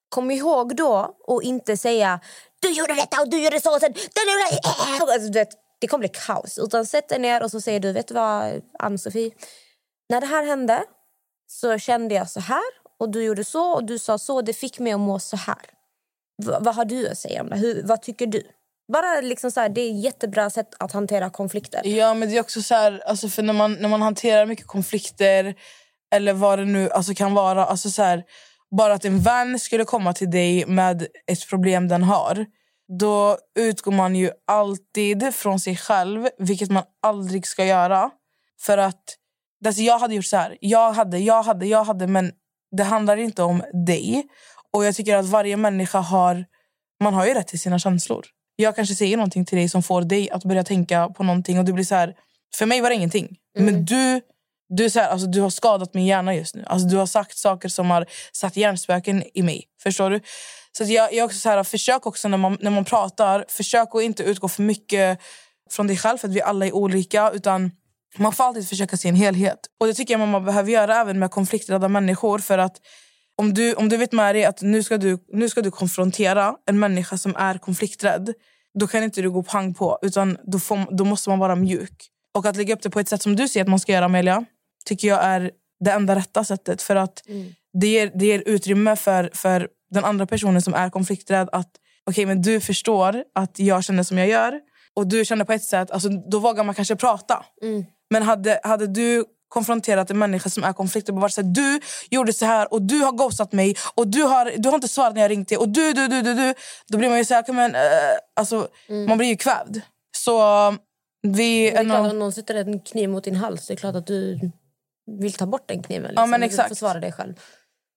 Kom 0.08 0.30
ihåg 0.30 0.76
då 0.76 1.16
och 1.26 1.42
inte 1.42 1.76
säga 1.76 2.20
du 2.60 2.70
gjorde 2.70 2.94
detta 2.94 3.20
och 3.20 3.30
du 3.30 3.44
gjorde 3.44 3.60
så 3.60 3.74
och 3.74 3.80
sen... 3.80 3.94
Alltså, 5.12 5.32
vet, 5.32 5.48
det 5.80 5.86
kommer 5.86 6.08
bli 6.08 6.20
kaos. 6.26 6.58
Utan 6.58 6.86
sätt 6.86 7.08
dig 7.08 7.18
ner 7.18 7.42
och 7.42 7.50
så 7.50 7.60
säger 7.60 7.80
du, 7.80 7.92
vet 7.92 8.08
du 8.08 8.14
vad 8.14 8.62
Ann-Sofie? 8.78 9.30
När 10.08 10.20
det 10.20 10.26
här 10.26 10.44
hände 10.44 10.84
så 11.46 11.78
kände 11.78 12.14
jag 12.14 12.30
så 12.30 12.40
här 12.40 12.62
och 12.98 13.08
du 13.10 13.24
gjorde 13.24 13.44
så 13.44 13.72
och 13.74 13.84
du 13.84 13.98
sa 13.98 14.18
så. 14.18 14.42
Det 14.42 14.52
fick 14.52 14.78
mig 14.78 14.92
att 14.92 15.00
må 15.00 15.18
så 15.18 15.36
här. 15.36 15.62
V- 16.42 16.56
vad 16.60 16.74
har 16.74 16.84
du 16.84 17.08
att 17.08 17.18
säga 17.18 17.42
om 17.42 17.48
det? 17.48 17.56
Hur, 17.56 17.82
vad 17.82 18.02
tycker 18.02 18.26
du? 18.26 18.42
Bara 18.92 19.20
liksom 19.20 19.50
så 19.50 19.60
här, 19.60 19.68
det 19.68 19.80
är 19.80 19.90
ett 19.90 20.04
jättebra 20.04 20.50
sätt 20.50 20.74
att 20.78 20.92
hantera 20.92 21.30
konflikter. 21.30 21.80
Ja, 21.84 22.14
men 22.14 22.28
det 22.28 22.36
är 22.36 22.40
också 22.40 22.62
så 22.62 22.74
här, 22.74 23.02
alltså 23.06 23.28
för 23.28 23.42
när 23.42 23.52
man, 23.52 23.72
när 23.72 23.88
man 23.88 24.02
hanterar 24.02 24.46
mycket 24.46 24.66
konflikter 24.66 25.54
eller 26.14 26.32
vad 26.32 26.58
det 26.58 26.64
nu 26.64 26.90
alltså 26.90 27.14
kan 27.14 27.34
vara. 27.34 27.64
Alltså 27.64 27.90
så 27.90 28.02
här, 28.02 28.24
bara 28.78 28.94
att 28.94 29.04
en 29.04 29.20
vän 29.20 29.58
skulle 29.58 29.84
komma 29.84 30.12
till 30.12 30.30
dig 30.30 30.66
med 30.66 31.06
ett 31.26 31.48
problem 31.48 31.88
den 31.88 32.02
har. 32.02 32.46
Då 32.98 33.38
utgår 33.58 33.92
man 33.92 34.16
ju 34.16 34.30
alltid 34.46 35.34
från 35.34 35.60
sig 35.60 35.76
själv, 35.76 36.28
vilket 36.38 36.70
man 36.70 36.82
aldrig 37.02 37.46
ska 37.46 37.64
göra. 37.64 38.10
För 38.60 38.78
att 38.78 39.16
alltså 39.66 39.82
jag 39.82 39.98
hade 39.98 40.14
gjort 40.14 40.24
så 40.24 40.36
här. 40.36 40.56
Jag 40.60 40.92
hade, 40.92 41.18
jag 41.18 41.42
hade, 41.42 41.66
jag 41.66 41.84
hade, 41.84 42.06
men 42.06 42.32
det 42.76 42.84
handlar 42.84 43.16
inte 43.16 43.42
om 43.42 43.62
dig. 43.86 44.26
Och 44.72 44.84
jag 44.84 44.94
tycker 44.94 45.16
att 45.16 45.26
varje 45.26 45.56
människa 45.56 45.98
har, 45.98 46.44
man 47.02 47.14
har 47.14 47.26
ju 47.26 47.34
rätt 47.34 47.48
till 47.48 47.60
sina 47.60 47.78
känslor. 47.78 48.26
Jag 48.56 48.76
kanske 48.76 48.94
säger 48.94 49.16
någonting 49.16 49.44
till 49.44 49.58
dig 49.58 49.68
som 49.68 49.82
får 49.82 50.02
dig 50.02 50.30
att 50.30 50.44
börja 50.44 50.64
tänka 50.64 51.08
på 51.08 51.22
någonting 51.22 51.58
och 51.58 51.64
du 51.64 51.72
blir 51.72 51.84
så 51.84 51.94
här, 51.94 52.14
för 52.54 52.66
mig 52.66 52.80
var 52.80 52.88
det 52.88 52.94
ingenting. 52.94 53.36
Men 53.58 53.84
du, 53.84 54.20
du, 54.68 54.84
är 54.84 54.88
så 54.88 55.00
här, 55.00 55.08
alltså, 55.08 55.26
du 55.26 55.40
har 55.40 55.50
skadat 55.50 55.94
min 55.94 56.06
hjärna 56.06 56.34
just 56.34 56.54
nu. 56.54 56.64
Alltså, 56.66 56.88
du 56.88 56.96
har 56.96 57.06
sagt 57.06 57.38
saker 57.38 57.68
som 57.68 57.90
har 57.90 58.06
satt 58.32 58.56
hjärnspöken 58.56 59.24
i 59.34 59.42
mig. 59.42 59.64
Förstår 59.82 60.10
du? 60.10 60.20
Så 60.78 60.84
jag, 60.84 61.14
jag 61.14 61.24
också 61.24 61.38
så 61.38 61.48
här, 61.48 61.64
försök 61.64 62.06
också 62.06 62.28
när 62.28 62.38
man, 62.38 62.58
när 62.60 62.70
man 62.70 62.84
pratar, 62.84 63.44
försök 63.48 63.88
att 63.94 64.02
inte 64.02 64.22
utgå 64.22 64.48
för 64.48 64.62
mycket 64.62 65.18
från 65.70 65.86
dig 65.86 65.96
själv 65.96 66.18
för 66.18 66.28
att 66.28 66.34
vi 66.34 66.42
alla 66.42 66.66
är 66.66 66.72
olika. 66.72 67.30
Utan 67.30 67.70
man 68.16 68.32
får 68.32 68.44
alltid 68.44 68.68
försöka 68.68 68.96
se 68.96 69.08
en 69.08 69.14
helhet. 69.14 69.58
Och 69.80 69.86
det 69.86 69.94
tycker 69.94 70.18
jag 70.18 70.28
man 70.28 70.44
behöver 70.44 70.72
göra 70.72 71.00
även 71.00 71.18
med 71.18 71.30
konflikträdda 71.30 71.88
människor. 71.88 72.38
För 72.38 72.58
att 72.58 72.76
om 73.36 73.54
du, 73.54 73.74
om 73.74 73.88
du 73.88 73.96
vet 73.96 74.12
med 74.12 74.34
dig 74.34 74.44
att 74.44 74.62
nu 74.62 74.82
ska, 74.82 74.98
du, 74.98 75.18
nu 75.32 75.48
ska 75.48 75.62
du 75.62 75.70
konfrontera 75.70 76.54
en 76.66 76.78
människa 76.78 77.18
som 77.18 77.36
är 77.36 77.58
konflikträdd, 77.58 78.34
då 78.78 78.86
kan 78.86 79.02
inte 79.02 79.22
du 79.22 79.30
gå 79.30 79.42
pang 79.42 79.74
på. 79.74 79.98
Utan 80.02 80.38
då, 80.44 80.58
får, 80.58 80.96
då 80.96 81.04
måste 81.04 81.30
man 81.30 81.38
vara 81.38 81.56
mjuk. 81.56 82.10
Och 82.34 82.46
att 82.46 82.56
lägga 82.56 82.74
upp 82.74 82.82
det 82.82 82.90
på 82.90 83.00
ett 83.00 83.08
sätt 83.08 83.22
som 83.22 83.36
du 83.36 83.48
ser 83.48 83.62
att 83.62 83.68
man 83.68 83.80
ska 83.80 83.92
göra, 83.92 84.04
Amelia, 84.04 84.44
tycker 84.84 85.08
jag 85.08 85.24
är 85.24 85.50
det 85.84 85.90
enda 85.90 86.16
rätta 86.16 86.44
sättet. 86.44 86.82
För 86.82 86.96
att 86.96 87.22
det, 87.72 87.86
ger, 87.86 88.10
det 88.14 88.26
ger 88.26 88.42
utrymme 88.46 88.96
för, 88.96 89.30
för 89.34 89.68
den 89.90 90.04
andra 90.04 90.26
personen 90.26 90.62
som 90.62 90.74
är 90.74 90.90
konflikträdd 90.90 91.48
att 91.52 91.70
okej, 92.06 92.26
men 92.26 92.42
du 92.42 92.60
förstår 92.60 93.24
att 93.34 93.58
jag 93.58 93.84
känner 93.84 94.02
som 94.02 94.18
jag 94.18 94.28
gör 94.28 94.60
och 94.94 95.06
du 95.06 95.24
känner 95.24 95.44
på 95.44 95.52
ett 95.52 95.64
sätt, 95.64 95.90
alltså, 95.90 96.08
då 96.08 96.38
vågar 96.38 96.64
man 96.64 96.74
kanske 96.74 96.96
prata. 96.96 97.44
Men 98.10 98.22
hade, 98.22 98.60
hade 98.62 98.86
du 98.86 99.24
konfronterat 99.48 100.10
en 100.10 100.18
människa 100.18 100.50
som 100.50 100.64
är 100.64 100.72
konflikträdd 100.72 101.14
och 101.16 101.20
varit 101.20 101.34
så 101.34 101.42
här, 101.42 101.48
du 101.48 101.80
gjorde 102.10 102.32
så 102.32 102.46
här 102.46 102.72
och 102.72 102.82
du 102.82 102.98
har 103.00 103.12
ghostat 103.12 103.52
mig 103.52 103.76
och 103.94 104.08
du 104.08 104.22
har, 104.22 104.52
du 104.56 104.68
har 104.68 104.74
inte 104.74 104.88
svarat 104.88 105.14
när 105.14 105.22
jag 105.22 105.30
ringt 105.30 105.48
dig 105.48 105.58
och 105.58 105.68
du, 105.68 105.92
du, 105.92 106.08
du, 106.08 106.22
du, 106.22 106.34
du. 106.34 106.54
Då 106.88 106.98
blir 106.98 107.08
man 107.08 107.18
ju 107.18 107.24
så 107.24 107.34
här, 107.34 107.42
"Okej, 107.42 107.54
men, 107.54 107.74
eh, 107.74 107.80
alltså, 108.36 108.68
man 109.08 109.18
blir 109.18 109.28
ju 109.28 109.36
kvävd. 109.36 109.80
Så 110.16 110.38
vi... 111.22 111.70
Det 111.70 111.76
är 111.76 111.84
klart, 111.84 112.10
om 112.12 112.18
någon 112.18 112.32
sätter 112.32 112.54
en 112.54 112.80
kniv 112.80 113.08
mot 113.08 113.24
din 113.24 113.36
hals, 113.36 113.66
det 113.66 113.74
är 113.74 113.76
klart 113.76 113.94
att 113.94 114.06
du 114.06 114.40
vill 115.20 115.32
ta 115.32 115.46
bort 115.46 115.68
den 115.68 115.82
kniven. 115.82 116.02
Liksom. 116.10 116.22
Ja, 116.22 116.26
men 116.26 116.42
exakt. 116.42 116.68
försvara 116.68 117.00
dig 117.00 117.12
själv. 117.12 117.34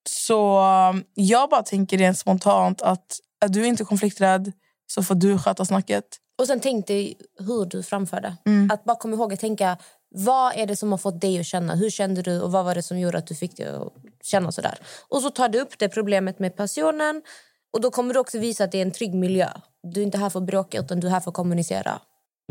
Så 0.09 0.59
um, 0.89 1.03
jag 1.13 1.49
bara 1.49 1.63
tänker 1.63 1.97
rent 1.97 2.19
spontant 2.19 2.81
att 2.81 3.19
är 3.45 3.49
du 3.49 3.65
inte 3.67 3.83
konflikträdd 3.83 4.51
så 4.87 5.03
får 5.03 5.15
du 5.15 5.37
sköta 5.37 5.65
snacket. 5.65 6.05
Och 6.39 6.47
sen 6.47 6.59
tänk 6.59 6.87
dig 6.87 7.17
hur 7.39 7.65
du 7.65 7.83
framförde. 7.83 8.37
Mm. 8.45 8.71
Att 8.71 8.83
bara 8.83 8.97
komma 8.97 9.15
ihåg 9.15 9.33
att 9.33 9.39
tänka, 9.39 9.77
vad 10.19 10.53
är 10.55 10.65
det 10.65 10.75
som 10.75 10.91
har 10.91 10.97
fått 10.97 11.21
dig 11.21 11.39
att 11.39 11.45
känna? 11.45 11.75
Hur 11.75 11.89
kände 11.89 12.21
du 12.21 12.41
och 12.41 12.51
vad 12.51 12.65
var 12.65 12.75
det 12.75 12.83
som 12.83 13.00
gjorde 13.00 13.17
att 13.17 13.27
du 13.27 13.36
fick 13.36 13.57
dig 13.57 13.67
att 13.67 13.93
känna 14.24 14.51
sådär? 14.51 14.77
Och 15.09 15.21
så 15.21 15.29
tar 15.29 15.50
du 15.50 15.59
upp 15.59 15.79
det 15.79 15.89
problemet 15.89 16.39
med 16.39 16.55
passionen 16.55 17.21
och 17.74 17.81
då 17.81 17.91
kommer 17.91 18.13
du 18.13 18.19
också 18.19 18.39
visa 18.39 18.63
att 18.63 18.71
det 18.71 18.77
är 18.77 18.81
en 18.81 18.91
trygg 18.91 19.13
miljö. 19.13 19.47
Du 19.83 20.01
är 20.01 20.05
inte 20.05 20.17
här 20.17 20.29
för 20.29 20.39
att 20.39 20.45
bråka 20.45 20.79
utan 20.79 21.00
du 21.00 21.07
är 21.07 21.12
här 21.12 21.19
för 21.19 21.31
att 21.31 21.36
kommunicera. 21.36 22.00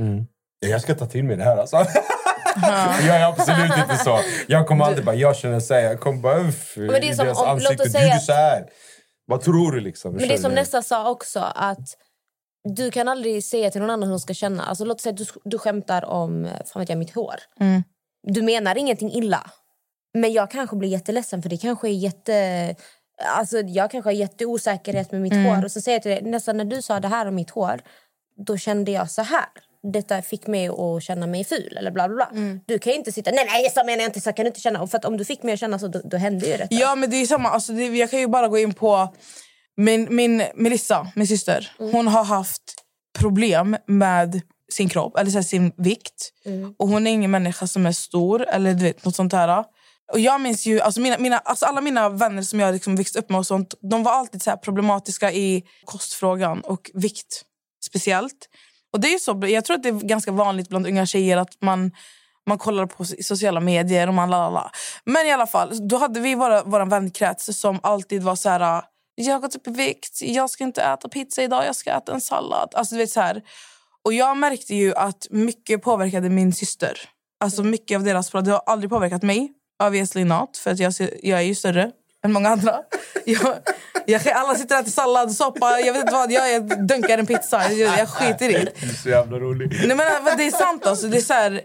Mm. 0.00 0.26
Jag 0.66 0.80
ska 0.82 0.94
ta 0.94 1.06
till 1.06 1.24
mig 1.24 1.36
det 1.36 1.44
här 1.44 1.56
alltså. 1.56 1.76
jag 3.06 3.16
är 3.20 3.24
absolut 3.28 3.78
inte 3.78 3.96
så. 4.04 4.20
Jag 4.48 4.66
kommer 4.66 4.84
aldrig 4.84 5.04
bara, 5.04 5.14
jag 5.16 5.36
känner 5.36 5.60
så 5.60 5.74
här. 5.74 5.80
Jag 5.80 6.00
kommer 6.00 6.18
bara, 6.20 6.38
uff, 6.40 6.76
Men 6.76 6.86
det 6.88 6.96
är 6.96 7.10
i 7.12 7.14
som 7.14 7.24
deras 7.24 7.38
om- 7.38 7.44
låt 7.48 7.56
oss 7.58 7.66
ansikte. 7.70 7.84
Du 7.84 7.90
säga 7.90 8.12
är 8.12 8.16
att- 8.16 8.22
så 8.24 8.32
här. 8.32 8.66
Vad 9.26 9.40
tror 9.40 9.72
du 9.72 9.80
liksom? 9.80 10.12
Men 10.12 10.28
det 10.28 10.34
är 10.34 10.38
som? 10.38 10.52
Nessa 10.52 10.82
sa 10.82 11.10
också, 11.10 11.40
att 11.54 11.78
du 12.74 12.90
kan 12.90 13.08
aldrig 13.08 13.44
säga 13.44 13.70
till 13.70 13.80
någon 13.80 13.90
annan 13.90 14.02
hur 14.02 14.10
hon 14.10 14.20
ska 14.20 14.34
känna. 14.34 14.62
Alltså, 14.64 14.84
låt 14.84 15.00
säga 15.00 15.10
att 15.10 15.16
du, 15.18 15.26
du 15.44 15.58
skämtar 15.58 16.04
om 16.04 16.44
eh, 16.44 16.50
fan 16.66 16.80
vet 16.80 16.88
jag, 16.88 16.98
mitt 16.98 17.14
hår. 17.14 17.34
Mm. 17.60 17.82
Du 18.22 18.42
menar 18.42 18.78
ingenting 18.78 19.12
illa. 19.12 19.50
Men 20.14 20.32
jag 20.32 20.50
kanske 20.50 20.76
blir 20.76 20.88
jätteledsen 20.88 21.42
för 21.42 21.48
det 21.48 21.56
kanske 21.56 21.88
är 21.88 21.92
jätte... 21.92 22.74
Alltså, 23.36 23.58
jag 23.60 23.90
kanske 23.90 24.08
har 24.08 24.14
jätteosäkerhet 24.14 25.12
med 25.12 25.20
mitt 25.20 25.32
Mm. 25.32 25.44
hår. 25.44 25.64
Och 25.64 25.72
så 25.72 25.80
säger 25.80 25.96
jag 25.96 26.02
till 26.02 26.10
dig, 26.10 26.22
nästan 26.22 26.56
när 26.56 26.64
du 26.64 26.82
sa 26.82 27.00
det 27.00 27.08
här 27.08 27.26
om 27.26 27.34
mitt 27.34 27.50
hår, 27.50 27.80
då 28.46 28.56
kände 28.56 28.90
jag 28.90 29.10
så 29.10 29.22
här. 29.22 29.46
Detta 29.92 30.22
fick 30.22 30.46
mig 30.46 30.68
att 30.68 31.02
känna 31.02 31.26
mig 31.26 31.44
ful. 31.44 31.76
Eller 31.78 31.90
bla 31.90 32.08
bla 32.08 32.16
bla. 32.16 32.28
Mm. 32.32 32.60
Du 32.66 32.78
kan 32.78 32.92
inte 32.92 33.12
sitta, 33.12 33.30
nej 33.30 33.46
nej 33.46 33.70
så 33.70 33.84
menar 33.84 33.98
jag 33.98 34.08
inte, 34.08 34.20
så 34.20 34.32
kan 34.32 34.44
du 34.44 34.48
inte 34.48 34.60
känna. 34.60 34.82
Och 34.82 34.90
För 34.90 35.06
om 35.06 35.16
du 35.16 35.24
fick 35.24 35.42
mig 35.42 35.54
att 35.54 35.60
känna 35.60 35.78
så, 35.78 35.88
då, 35.88 36.00
då 36.04 36.16
hände 36.16 36.46
ju 36.46 36.52
detta. 36.52 36.74
Ja, 36.74 36.94
men 36.94 37.10
det 37.10 37.16
är 37.16 37.26
samma. 37.26 37.48
Alltså, 37.48 37.72
det, 37.72 37.84
jag 37.86 38.10
kan 38.10 38.20
ju 38.20 38.26
bara 38.28 38.48
gå 38.48 38.58
in 38.58 38.74
på 38.74 39.14
min, 39.76 40.14
min 40.16 40.42
Melissa, 40.54 41.12
min 41.14 41.26
syster. 41.26 41.72
Hon 41.78 42.08
har 42.08 42.24
haft 42.24 42.62
problem 43.18 43.76
med 43.86 44.40
sin 44.72 44.88
kropp, 44.88 45.16
eller 45.18 45.30
så 45.30 45.38
här, 45.38 45.42
sin 45.42 45.72
vikt. 45.76 46.32
Och 46.78 46.88
Hon 46.88 47.06
är 47.06 47.10
ingen 47.10 47.30
människa 47.30 47.66
som 47.66 47.86
är 47.86 47.92
stor 47.92 48.46
eller 48.48 48.74
du 48.74 48.84
vet, 48.84 49.04
något 49.04 49.16
sånt 49.16 49.32
här. 49.32 49.64
Och 50.12 50.20
jag 50.20 50.40
minns 50.40 50.66
ju, 50.66 50.80
alltså 50.80 51.00
mina, 51.00 51.18
mina, 51.18 51.38
alltså 51.38 51.66
alla 51.66 51.80
mina 51.80 52.08
vänner 52.08 52.42
som 52.42 52.60
jag 52.60 52.72
liksom 52.74 52.96
växt 52.96 53.16
upp 53.16 53.30
med 53.30 53.38
och 53.38 53.46
sånt, 53.46 53.74
de 53.90 54.02
var 54.02 54.12
alltid 54.12 54.42
så 54.42 54.50
här 54.50 54.56
problematiska 54.56 55.32
i 55.32 55.62
kostfrågan 55.84 56.60
och 56.60 56.90
vikt 56.94 57.42
speciellt. 57.86 58.48
Och 58.92 59.00
det 59.00 59.14
är 59.14 59.18
så, 59.18 59.40
jag 59.46 59.64
tror 59.64 59.76
att 59.76 59.82
det 59.82 59.88
är 59.88 59.92
ganska 59.92 60.32
vanligt 60.32 60.68
bland 60.68 60.86
unga 60.86 61.06
tjejer 61.06 61.36
att 61.36 61.62
man, 61.62 61.92
man 62.46 62.58
kollar 62.58 62.86
på 62.86 63.04
so- 63.04 63.22
sociala 63.22 63.60
medier 63.60 64.08
och 64.08 64.14
man 64.14 64.30
lalala. 64.30 64.70
Men 65.04 65.26
i 65.26 65.32
alla 65.32 65.46
fall, 65.46 65.88
då 65.88 65.96
hade 65.96 66.20
vi 66.20 66.34
våra, 66.34 66.62
vår 66.62 66.86
vänkrets 66.86 67.58
som 67.58 67.80
alltid 67.82 68.22
var 68.22 68.36
så 68.36 68.48
här... 68.48 68.82
Jag 69.18 69.34
har 69.34 69.40
gått 69.40 69.56
upp 69.56 69.66
i 69.66 69.70
vikt, 69.70 70.22
jag 70.22 70.50
ska 70.50 70.64
inte 70.64 70.82
äta 70.82 71.08
pizza 71.08 71.42
idag, 71.42 71.66
jag 71.66 71.76
ska 71.76 71.90
äta 71.90 72.14
en 72.14 72.20
sallad. 72.20 72.68
Alltså, 72.74 72.94
du 72.94 72.98
vet, 72.98 73.10
så 73.10 73.20
här. 73.20 73.42
Och 74.04 74.12
jag 74.12 74.36
märkte 74.36 74.74
ju 74.74 74.94
att 74.94 75.26
mycket 75.30 75.82
påverkade 75.82 76.30
min 76.30 76.52
syster. 76.52 76.98
Alltså 77.40 77.62
mycket 77.62 77.96
av 77.96 78.04
deras 78.04 78.30
Det 78.30 78.50
har 78.50 78.62
aldrig 78.66 78.90
påverkat 78.90 79.22
mig. 79.22 79.52
Obviously 79.82 80.24
not, 80.24 80.56
för 80.56 80.70
att 80.70 80.78
jag, 80.78 80.92
jag 81.22 81.38
är 81.38 81.42
ju 81.42 81.54
större 81.54 81.92
än 82.24 82.32
många 82.32 82.48
andra. 82.48 82.78
Jag, 83.28 83.56
jag, 84.06 84.28
alla 84.28 84.54
sitter 84.54 84.74
och 84.74 84.80
äter 84.80 84.90
sallad, 84.90 85.32
soppa, 85.32 85.80
jag 85.80 85.92
vet 85.92 86.00
inte 86.00 86.12
vad. 86.12 86.32
Jag, 86.32 86.52
jag 86.52 86.86
dunkar 86.86 87.18
en 87.18 87.26
pizza, 87.26 87.72
jag, 87.72 87.98
jag 87.98 88.08
skiter 88.08 88.48
i 88.48 88.52
det. 88.52 88.72
Du 88.80 88.88
är 88.88 88.92
så 88.92 89.08
jävla 89.08 89.38
rolig. 89.38 89.70
Nej, 89.86 89.96
men 89.96 90.36
det 90.36 90.46
är 90.46 90.50
sant. 90.50 90.86
Alltså. 90.86 91.08
Det 91.08 91.16
är 91.16 91.20
så 91.20 91.32
här, 91.32 91.60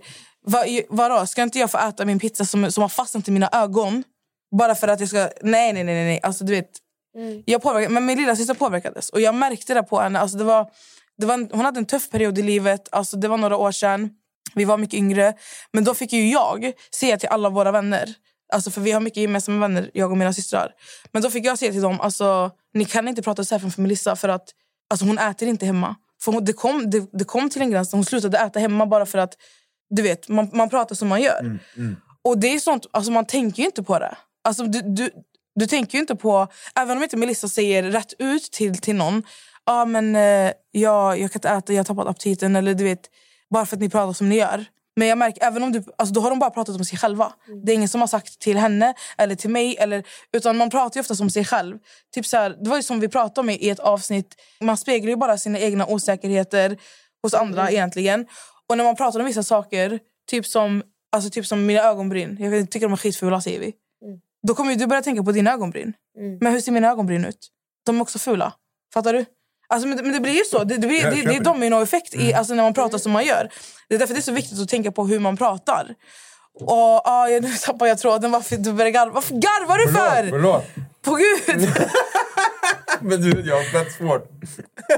vad, 0.46 0.66
vadå? 0.90 1.26
Ska 1.26 1.44
inte 1.44 1.60
jag 1.60 1.72
få 1.72 1.78
äta 1.78 2.06
min 2.06 2.20
pizza 2.20 2.46
som, 2.46 2.72
som 2.72 2.82
har 2.82 2.90
fastnat 2.90 3.28
i 3.28 3.32
mina 3.32 3.50
ögon? 3.54 4.04
Bara 4.58 4.76
för 4.76 4.88
att 4.88 5.00
jag 5.00 5.10
ska... 5.10 5.30
Nej, 5.42 5.74
nej, 5.74 5.84
nej. 5.84 6.06
nej. 6.06 6.20
Alltså, 6.24 6.44
du 6.44 6.52
vet, 6.52 6.70
jag 7.46 7.62
påverkade, 7.62 7.94
men 7.94 8.06
min 8.06 8.18
lilla 8.18 8.36
syster 8.36 8.54
påverkades. 8.54 9.10
Och 9.10 9.22
jag 9.22 9.36
märkte 9.36 9.74
det 9.74 9.84
på 9.84 10.00
henne. 10.00 10.20
Alltså, 10.20 10.38
det 10.38 10.44
var, 10.44 10.70
det 11.18 11.26
var 11.26 11.34
en, 11.34 11.50
hon 11.52 11.66
hade 11.66 11.80
en 11.80 11.86
tuff 11.86 12.10
period 12.10 12.38
i 12.38 12.42
livet. 12.42 12.88
Alltså, 12.92 13.18
det 13.18 13.28
var 13.28 13.38
några 13.38 13.58
år 13.58 13.72
sedan. 13.72 14.10
Vi 14.56 14.66
var 14.66 14.78
mycket 14.78 14.98
yngre. 14.98 15.34
Men 15.74 15.84
då 15.84 15.94
fick 15.94 16.14
ju 16.14 16.30
jag 16.30 16.72
säga 16.96 17.18
till 17.18 17.30
alla 17.30 17.50
våra 17.50 17.72
vänner. 17.72 18.10
Alltså, 18.54 18.72
för 18.72 18.82
vi 18.82 18.92
har 18.92 19.02
mycket 19.02 19.22
gemensamma 19.22 19.60
vänner, 19.68 19.92
jag 19.94 20.12
och 20.12 20.18
mina 20.18 20.34
systrar. 20.34 20.72
Men 21.12 21.22
då 21.22 21.30
fick 21.30 21.46
jag 21.46 21.60
säga 21.60 21.72
till 21.72 21.82
dem, 21.82 22.02
alltså, 22.02 22.52
ni 22.74 22.86
kan 22.86 23.08
inte 23.08 23.22
prata 23.22 23.44
så 23.44 23.56
här 23.56 23.60
framför 23.60 23.82
Melissa 23.82 24.16
för 24.16 24.30
att 24.30 24.50
alltså, 24.90 25.06
hon 25.06 25.18
äter 25.18 25.48
inte 25.48 25.66
hemma. 25.66 25.96
För 26.22 26.32
hon, 26.32 26.46
det, 26.46 26.54
kom, 26.54 26.90
det, 26.90 27.10
det 27.14 27.24
kom 27.26 27.50
till 27.50 27.62
en 27.62 27.72
gräns 27.72 27.92
hon 27.92 28.06
slutade 28.06 28.38
äta 28.38 28.60
hemma 28.60 28.86
bara 28.86 29.06
för 29.06 29.18
att 29.18 29.34
du 29.90 30.02
vet, 30.02 30.30
man, 30.30 30.50
man 30.54 30.70
pratar 30.70 30.96
som 30.96 31.08
man 31.08 31.22
gör. 31.22 31.60
Och 32.24 32.38
det 32.38 32.48
är 32.54 32.60
sånt, 32.60 32.86
alltså 32.92 33.12
man 33.12 33.26
tänker 33.26 33.60
ju 33.60 33.66
inte 33.66 33.84
på 33.84 34.00
det. 34.00 34.18
Alltså 34.44 34.64
du, 34.64 34.82
du, 34.82 35.10
du 35.56 35.68
tänker 35.68 35.98
ju 35.98 36.02
inte 36.02 36.16
på, 36.16 36.48
även 36.76 36.98
om 36.98 37.04
inte 37.04 37.18
Melissa 37.18 37.48
säger 37.48 37.84
rätt 37.84 38.14
ut 38.20 38.44
till, 38.52 38.78
till 38.78 38.96
någon, 38.96 39.24
ah, 39.66 39.86
men 39.86 40.16
eh, 40.16 40.52
jag, 40.72 41.20
jag 41.20 41.32
kan 41.32 41.40
inte 41.40 41.50
äta, 41.50 41.74
jag 41.74 41.80
har 41.80 41.84
tappat 41.84 42.08
aptiten, 42.08 42.56
eller 42.56 42.74
du 42.74 42.84
vet, 42.84 43.10
bara 43.50 43.66
för 43.66 43.76
att 43.76 43.82
ni 43.82 43.90
pratar 43.90 44.14
som 44.14 44.30
ni 44.30 44.36
gör. 44.36 44.66
Men 44.96 45.08
jag 45.08 45.18
märker, 45.18 45.44
även 45.44 45.64
om 45.64 45.72
du, 45.72 45.84
alltså, 45.98 46.14
då 46.14 46.22
har 46.22 46.30
de 46.30 46.40
bara 46.40 46.50
pratat 46.50 46.76
om 46.76 46.86
sig 46.86 46.98
själva. 46.98 47.34
Det 47.64 47.72
är 47.72 47.76
ingen 47.76 47.90
som 47.90 48.02
har 48.02 48.08
sagt 48.08 48.40
till 48.40 48.58
henne 48.58 48.94
eller 49.18 49.36
till 49.36 49.50
mig. 49.50 49.78
Eller, 49.80 50.04
utan 50.34 50.58
man 50.58 50.70
pratar 50.70 50.98
ju 50.98 51.02
ofta 51.02 51.24
om 51.24 51.30
sig 51.30 51.46
själv. 51.46 51.78
Typ 52.14 52.26
så 52.26 52.38
här, 52.38 52.58
det 52.62 52.70
var 52.70 52.78
ju 52.78 52.84
som 52.84 53.00
vi 53.00 53.08
pratade 53.08 53.40
om 53.42 53.50
i, 53.50 53.70
ett 53.70 53.80
avsnitt. 53.80 54.36
Man 54.62 54.78
speglar 54.78 55.10
ju 55.10 55.16
bara 55.16 55.38
sina 55.38 55.60
egna 55.60 55.86
osäkerheter 55.86 56.78
hos 57.24 57.34
andra 57.34 57.72
egentligen. 57.72 58.28
Och 58.70 58.78
när 58.78 58.84
man 58.84 58.96
pratar 58.96 59.20
om 59.20 59.26
vissa 59.26 59.44
saker, 59.44 60.00
typ 60.30 60.46
som, 60.46 60.84
alltså, 61.12 61.30
typ 61.30 61.46
som 61.46 61.66
mina 61.66 61.82
ögonbryn. 61.82 62.38
Jag 62.40 62.72
tycker 62.72 62.88
de 62.88 62.94
är 62.94 62.98
skitfula 62.98 63.42
säger 63.42 63.60
vi. 63.60 63.74
Då 64.48 64.56
kommer 64.56 64.76
du 64.76 64.88
börja 64.88 65.02
tänka 65.02 65.24
på 65.24 65.32
dina 65.32 65.54
ögonbryn. 65.54 65.94
Men 66.42 66.54
hur 66.54 66.62
ser 66.62 66.72
mina 66.72 66.90
ögonbryn 66.90 67.26
ut? 67.26 67.48
De 67.86 67.98
är 67.98 68.02
också 68.02 68.20
fula. 68.20 68.54
Fattar 68.94 69.14
du? 69.14 69.26
Alltså, 69.70 69.88
men, 69.88 69.98
men 69.98 70.12
det 70.14 70.20
blir 70.20 70.34
ju 70.34 70.44
så. 70.44 70.64
Det, 70.64 70.78
det, 70.78 70.88
blir, 70.88 71.04
det, 71.04 71.22
det 71.30 71.36
är 71.36 71.40
dominoeffekt 71.44 72.16
i, 72.16 72.34
alltså, 72.34 72.54
när 72.54 72.64
man 72.64 72.74
pratar 72.74 72.98
som 72.98 73.12
man 73.12 73.26
gör. 73.26 73.50
Det 73.90 73.96
är 73.96 74.00
därför 74.00 74.14
det 74.14 74.20
är 74.20 74.22
så 74.22 74.32
viktigt 74.32 74.60
att 74.60 74.70
tänka 74.70 74.92
på 74.92 75.06
hur 75.06 75.20
man 75.20 75.38
pratar. 75.38 75.96
Och 76.60 77.08
ah, 77.08 77.28
jag, 77.28 77.44
Nu 77.44 77.54
tappar 77.62 77.88
jag 77.88 78.00
tråden. 78.00 78.32
Varför, 78.32 78.58
du 78.58 78.74
börjar 78.74 78.92
garva. 78.92 79.14
Varför 79.14 79.36
garvar 79.36 79.78
du 79.78 79.94
för? 79.94 80.30
Förlåt. 80.30 80.64
På 81.02 81.16
gud! 81.16 81.70
Men 83.10 83.22
du, 83.22 83.42
jag 83.46 83.56
har 83.56 83.64
fett 83.64 83.92
svårt. 83.94 84.30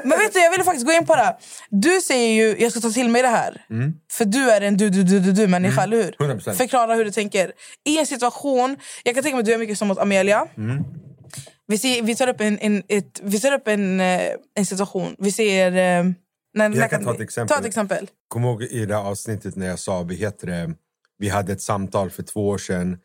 Men 0.04 0.20
vet 0.20 0.34
du, 0.34 0.40
jag 0.40 0.52
ville 0.52 0.64
faktiskt 0.64 0.86
gå 0.86 0.92
in 0.92 1.06
på 1.06 1.16
det. 1.16 1.38
Du 1.70 2.02
säger 2.02 2.34
ju 2.34 2.62
jag 2.64 2.72
ska 2.72 2.80
ta 2.82 2.90
till 2.90 3.10
mig 3.10 3.22
det 3.22 3.28
här. 3.28 3.66
Mm. 3.70 3.94
För 4.12 4.26
du 4.26 4.52
är 4.52 4.62
en 4.62 4.78
du, 4.78 4.90
du, 4.90 5.04
du, 5.04 5.20
du, 5.20 5.32
du 5.32 5.48
människa, 5.48 5.84
eller 5.84 5.98
hur? 6.04 6.12
100%. 6.12 6.54
Förklara 6.54 6.96
hur 6.96 7.06
du 7.06 7.12
tänker. 7.12 7.52
I 7.86 8.00
en 8.00 8.08
situation, 8.08 8.78
jag 9.04 9.16
kan 9.16 9.24
tänka 9.24 9.36
mig 9.36 9.40
att 9.42 9.46
du 9.46 9.54
är 9.54 9.58
mycket 9.58 9.78
som 9.78 9.88
mot 9.88 9.98
Amelia. 9.98 10.48
Mm. 10.58 10.84
Vi, 11.68 11.78
ser, 11.78 12.02
vi 12.02 12.16
tar 12.16 12.28
upp 12.28 12.42
en, 12.42 12.60
en, 12.60 12.84
ett, 12.88 13.20
vi 13.24 13.40
tar 13.40 13.52
upp 13.54 13.68
en, 13.68 14.00
eh, 14.00 14.22
en 14.56 14.66
situation. 14.66 15.16
Vi 15.20 15.32
ser... 15.32 15.68
eh, 15.72 16.04
När, 16.54 16.70
när 16.70 16.78
Jag 16.78 16.90
kan 16.90 17.04
ta 17.06 17.14
ett 17.14 17.22
exempel. 17.22 17.56
Ta 17.56 17.62
ett 17.62 17.68
exempel. 17.68 18.10
Kom 18.28 18.44
ihåg 18.44 18.64
i 18.64 18.86
det 18.86 18.98
avsnittet 18.98 19.56
när 19.56 19.68
jag 19.68 19.80
sa 19.80 20.02
vi 20.04 20.16
heter 20.16 20.48
det, 20.48 20.74
vi 21.18 21.30
hade 21.30 21.54
ett 21.54 21.62
samtal 21.62 22.10
för 22.10 22.24
två 22.24 22.48
år 22.48 22.58
sedan 22.58 22.98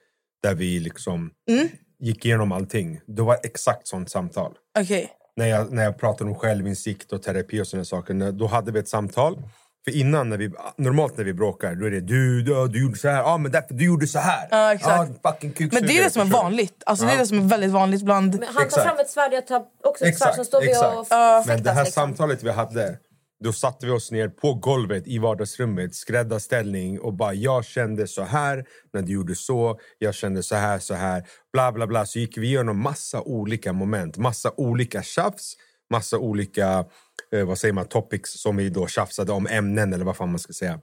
där 0.43 0.55
vi 0.55 0.81
liksom 0.81 1.31
Mm. 1.51 1.69
Gick 2.01 2.25
igenom 2.25 2.53
allting. 2.53 3.01
Det 3.07 3.23
var 3.23 3.39
exakt 3.43 3.89
sånt 3.89 4.11
samtal. 4.11 4.53
Okej. 4.79 5.11
När 5.37 5.47
jag, 5.47 5.73
när 5.73 5.85
jag 5.85 5.99
pratade 5.99 6.31
om 6.31 6.37
självinsikt 6.37 7.13
och 7.13 7.23
terapi 7.23 7.63
och 7.63 7.67
sådana 7.67 7.85
saker. 7.85 8.33
Då 8.33 8.47
hade 8.47 8.73
vi 8.73 8.79
ett 8.79 8.89
samtal. 8.89 9.43
För 9.85 9.97
innan, 9.97 10.29
när 10.29 10.37
vi, 10.37 10.51
normalt 10.77 11.17
när 11.17 11.25
vi 11.25 11.35
bråkar, 11.35 11.75
då 11.75 11.87
är 11.87 11.91
det 11.91 12.01
du, 12.01 12.43
du, 12.43 12.69
du 12.69 12.83
gjorde 12.83 12.99
så 12.99 13.09
här, 13.09 13.23
ah, 13.23 13.39
men 13.39 13.53
därför 13.53 13.75
du 13.75 13.85
gjorde 13.85 14.07
så 14.07 14.19
här. 14.19 14.49
Ja, 14.51 14.75
exakt. 14.75 15.11
Ah, 15.23 15.33
fucking 15.33 15.69
Men 15.73 15.87
det 15.87 15.99
är 15.99 16.05
det 16.05 16.11
som 16.11 16.23
är 16.23 16.27
vanligt. 16.33 16.83
Alltså, 16.87 17.05
Det 17.05 17.11
är 17.11 17.15
Ja. 17.15 17.21
det 17.21 17.27
som 17.27 17.39
är 17.39 17.43
väldigt 17.49 17.71
vanligt 17.71 18.03
bland... 18.03 18.35
Men 18.39 18.49
han 18.49 18.55
tar 18.55 18.63
Exakt. 18.63 18.87
fram 18.87 18.99
ett 18.99 19.11
svärd, 19.11 19.33
jag 19.33 19.47
tar 19.47 19.63
också 19.85 20.05
ett 20.05 20.19
svärd. 20.19 20.35
Så 20.35 20.45
står 20.45 20.61
vi 20.61 20.69
och 20.77 21.07
Men 21.11 21.45
fäktas. 21.45 21.65
det 21.65 21.71
här 21.71 21.85
liksom. 21.85 22.03
samtalet 22.03 22.43
vi 22.43 22.51
hade, 22.51 22.99
då 23.45 23.53
satte 23.53 23.87
vi 23.87 23.93
oss 23.93 24.11
ner 24.11 24.29
på 24.29 24.55
golvet 24.55 25.07
i 25.07 25.19
vardagsrummet, 25.19 25.95
skräddarställning 25.95 27.01
och 27.01 27.15
bara 27.15 27.35
jag 27.35 27.65
kände 27.65 28.07
så 28.07 28.23
här 28.23 28.65
när 28.93 29.03
du 29.03 29.13
gjorde 29.13 29.35
så, 29.35 29.79
jag 29.99 30.15
kände 30.15 30.43
så 30.43 30.55
här, 30.57 30.79
så 30.79 30.95
här, 30.95 31.25
bla 31.53 31.73
bla 31.73 31.87
bla. 31.87 32.07
Så 32.07 32.19
gick 32.19 32.39
vi 32.39 32.47
igenom 32.47 32.83
massa 32.83 33.23
olika 33.23 33.73
moment, 33.73 34.17
massa 34.17 34.53
olika 34.57 35.03
tjafs, 35.03 35.55
massa 35.91 36.19
olika 36.19 36.85
eh, 37.33 37.45
vad 37.45 37.59
säger 37.59 37.75
man, 37.75 37.87
topics 37.89 38.31
som 38.43 38.57
vi 38.57 38.71
då 38.71 38.87
tjafsade 38.87 39.33
om, 39.33 39.47
ämnen 39.47 39.93
eller 39.93 40.05
vad 40.05 40.17
fan 40.17 40.31
man 40.31 40.39
ska 40.39 40.53
säga. 40.53 40.81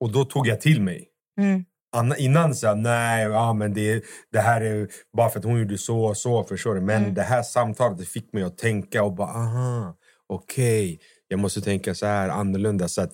Och 0.00 0.12
då 0.12 0.24
tog 0.24 0.46
jag 0.46 0.60
till 0.60 0.82
mig. 0.82 1.08
Mm. 1.40 1.64
Anna, 1.96 2.16
innan 2.16 2.54
sa 2.54 2.66
jag 2.66 2.78
nej, 2.78 3.24
ja, 3.24 3.52
men 3.52 3.74
det, 3.74 4.04
det 4.32 4.40
här 4.40 4.60
är 4.60 4.88
bara 5.16 5.30
för 5.30 5.38
att 5.38 5.44
hon 5.44 5.58
gjorde 5.58 5.78
så 5.78 6.04
och 6.04 6.16
så. 6.16 6.44
Förstår 6.44 6.74
du? 6.74 6.80
Men 6.80 7.02
Mm. 7.02 7.14
det 7.14 7.22
här 7.22 7.42
samtalet 7.42 8.08
fick 8.08 8.32
mig 8.32 8.42
att 8.42 8.58
tänka 8.58 9.02
och 9.02 9.14
bara 9.14 9.28
aha, 9.28 9.96
okej, 10.28 11.00
jag 11.30 11.40
måste 11.40 11.60
tänka 11.60 11.94
så 11.94 12.06
här 12.06 12.28
annorlunda. 12.28 12.88
Så 12.88 13.02
att 13.02 13.12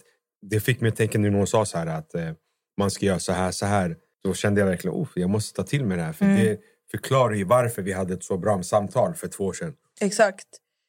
det 0.50 0.60
fick 0.60 0.80
mig 0.80 0.88
att 0.88 0.96
tänka 0.96 1.18
nu 1.18 1.30
när 1.30 1.38
hon 1.38 1.46
sa 1.46 1.64
så 1.64 1.78
här 1.78 1.86
att 1.86 2.14
eh, 2.14 2.30
man 2.78 2.90
ska 2.90 3.06
göra 3.06 3.18
så 3.18 3.32
här, 3.32 3.50
så 3.50 3.66
här. 3.66 3.96
Då 4.24 4.34
kände 4.34 4.60
jag 4.60 4.68
verkligen 4.68 5.02
att 5.02 5.08
jag 5.14 5.30
måste 5.30 5.56
ta 5.56 5.62
till 5.62 5.84
mig 5.84 5.96
det 5.96 6.02
här. 6.02 6.12
För 6.12 6.24
Mm. 6.24 6.36
det 6.44 6.58
förklarar 6.90 7.34
ju 7.34 7.44
varför 7.44 7.82
vi 7.82 7.92
hade 7.92 8.14
ett 8.14 8.24
så 8.24 8.38
bra 8.38 8.62
samtal 8.62 9.14
för 9.14 9.28
två 9.28 9.44
år 9.44 9.52
sedan. 9.52 9.72
Exakt. 10.00 10.46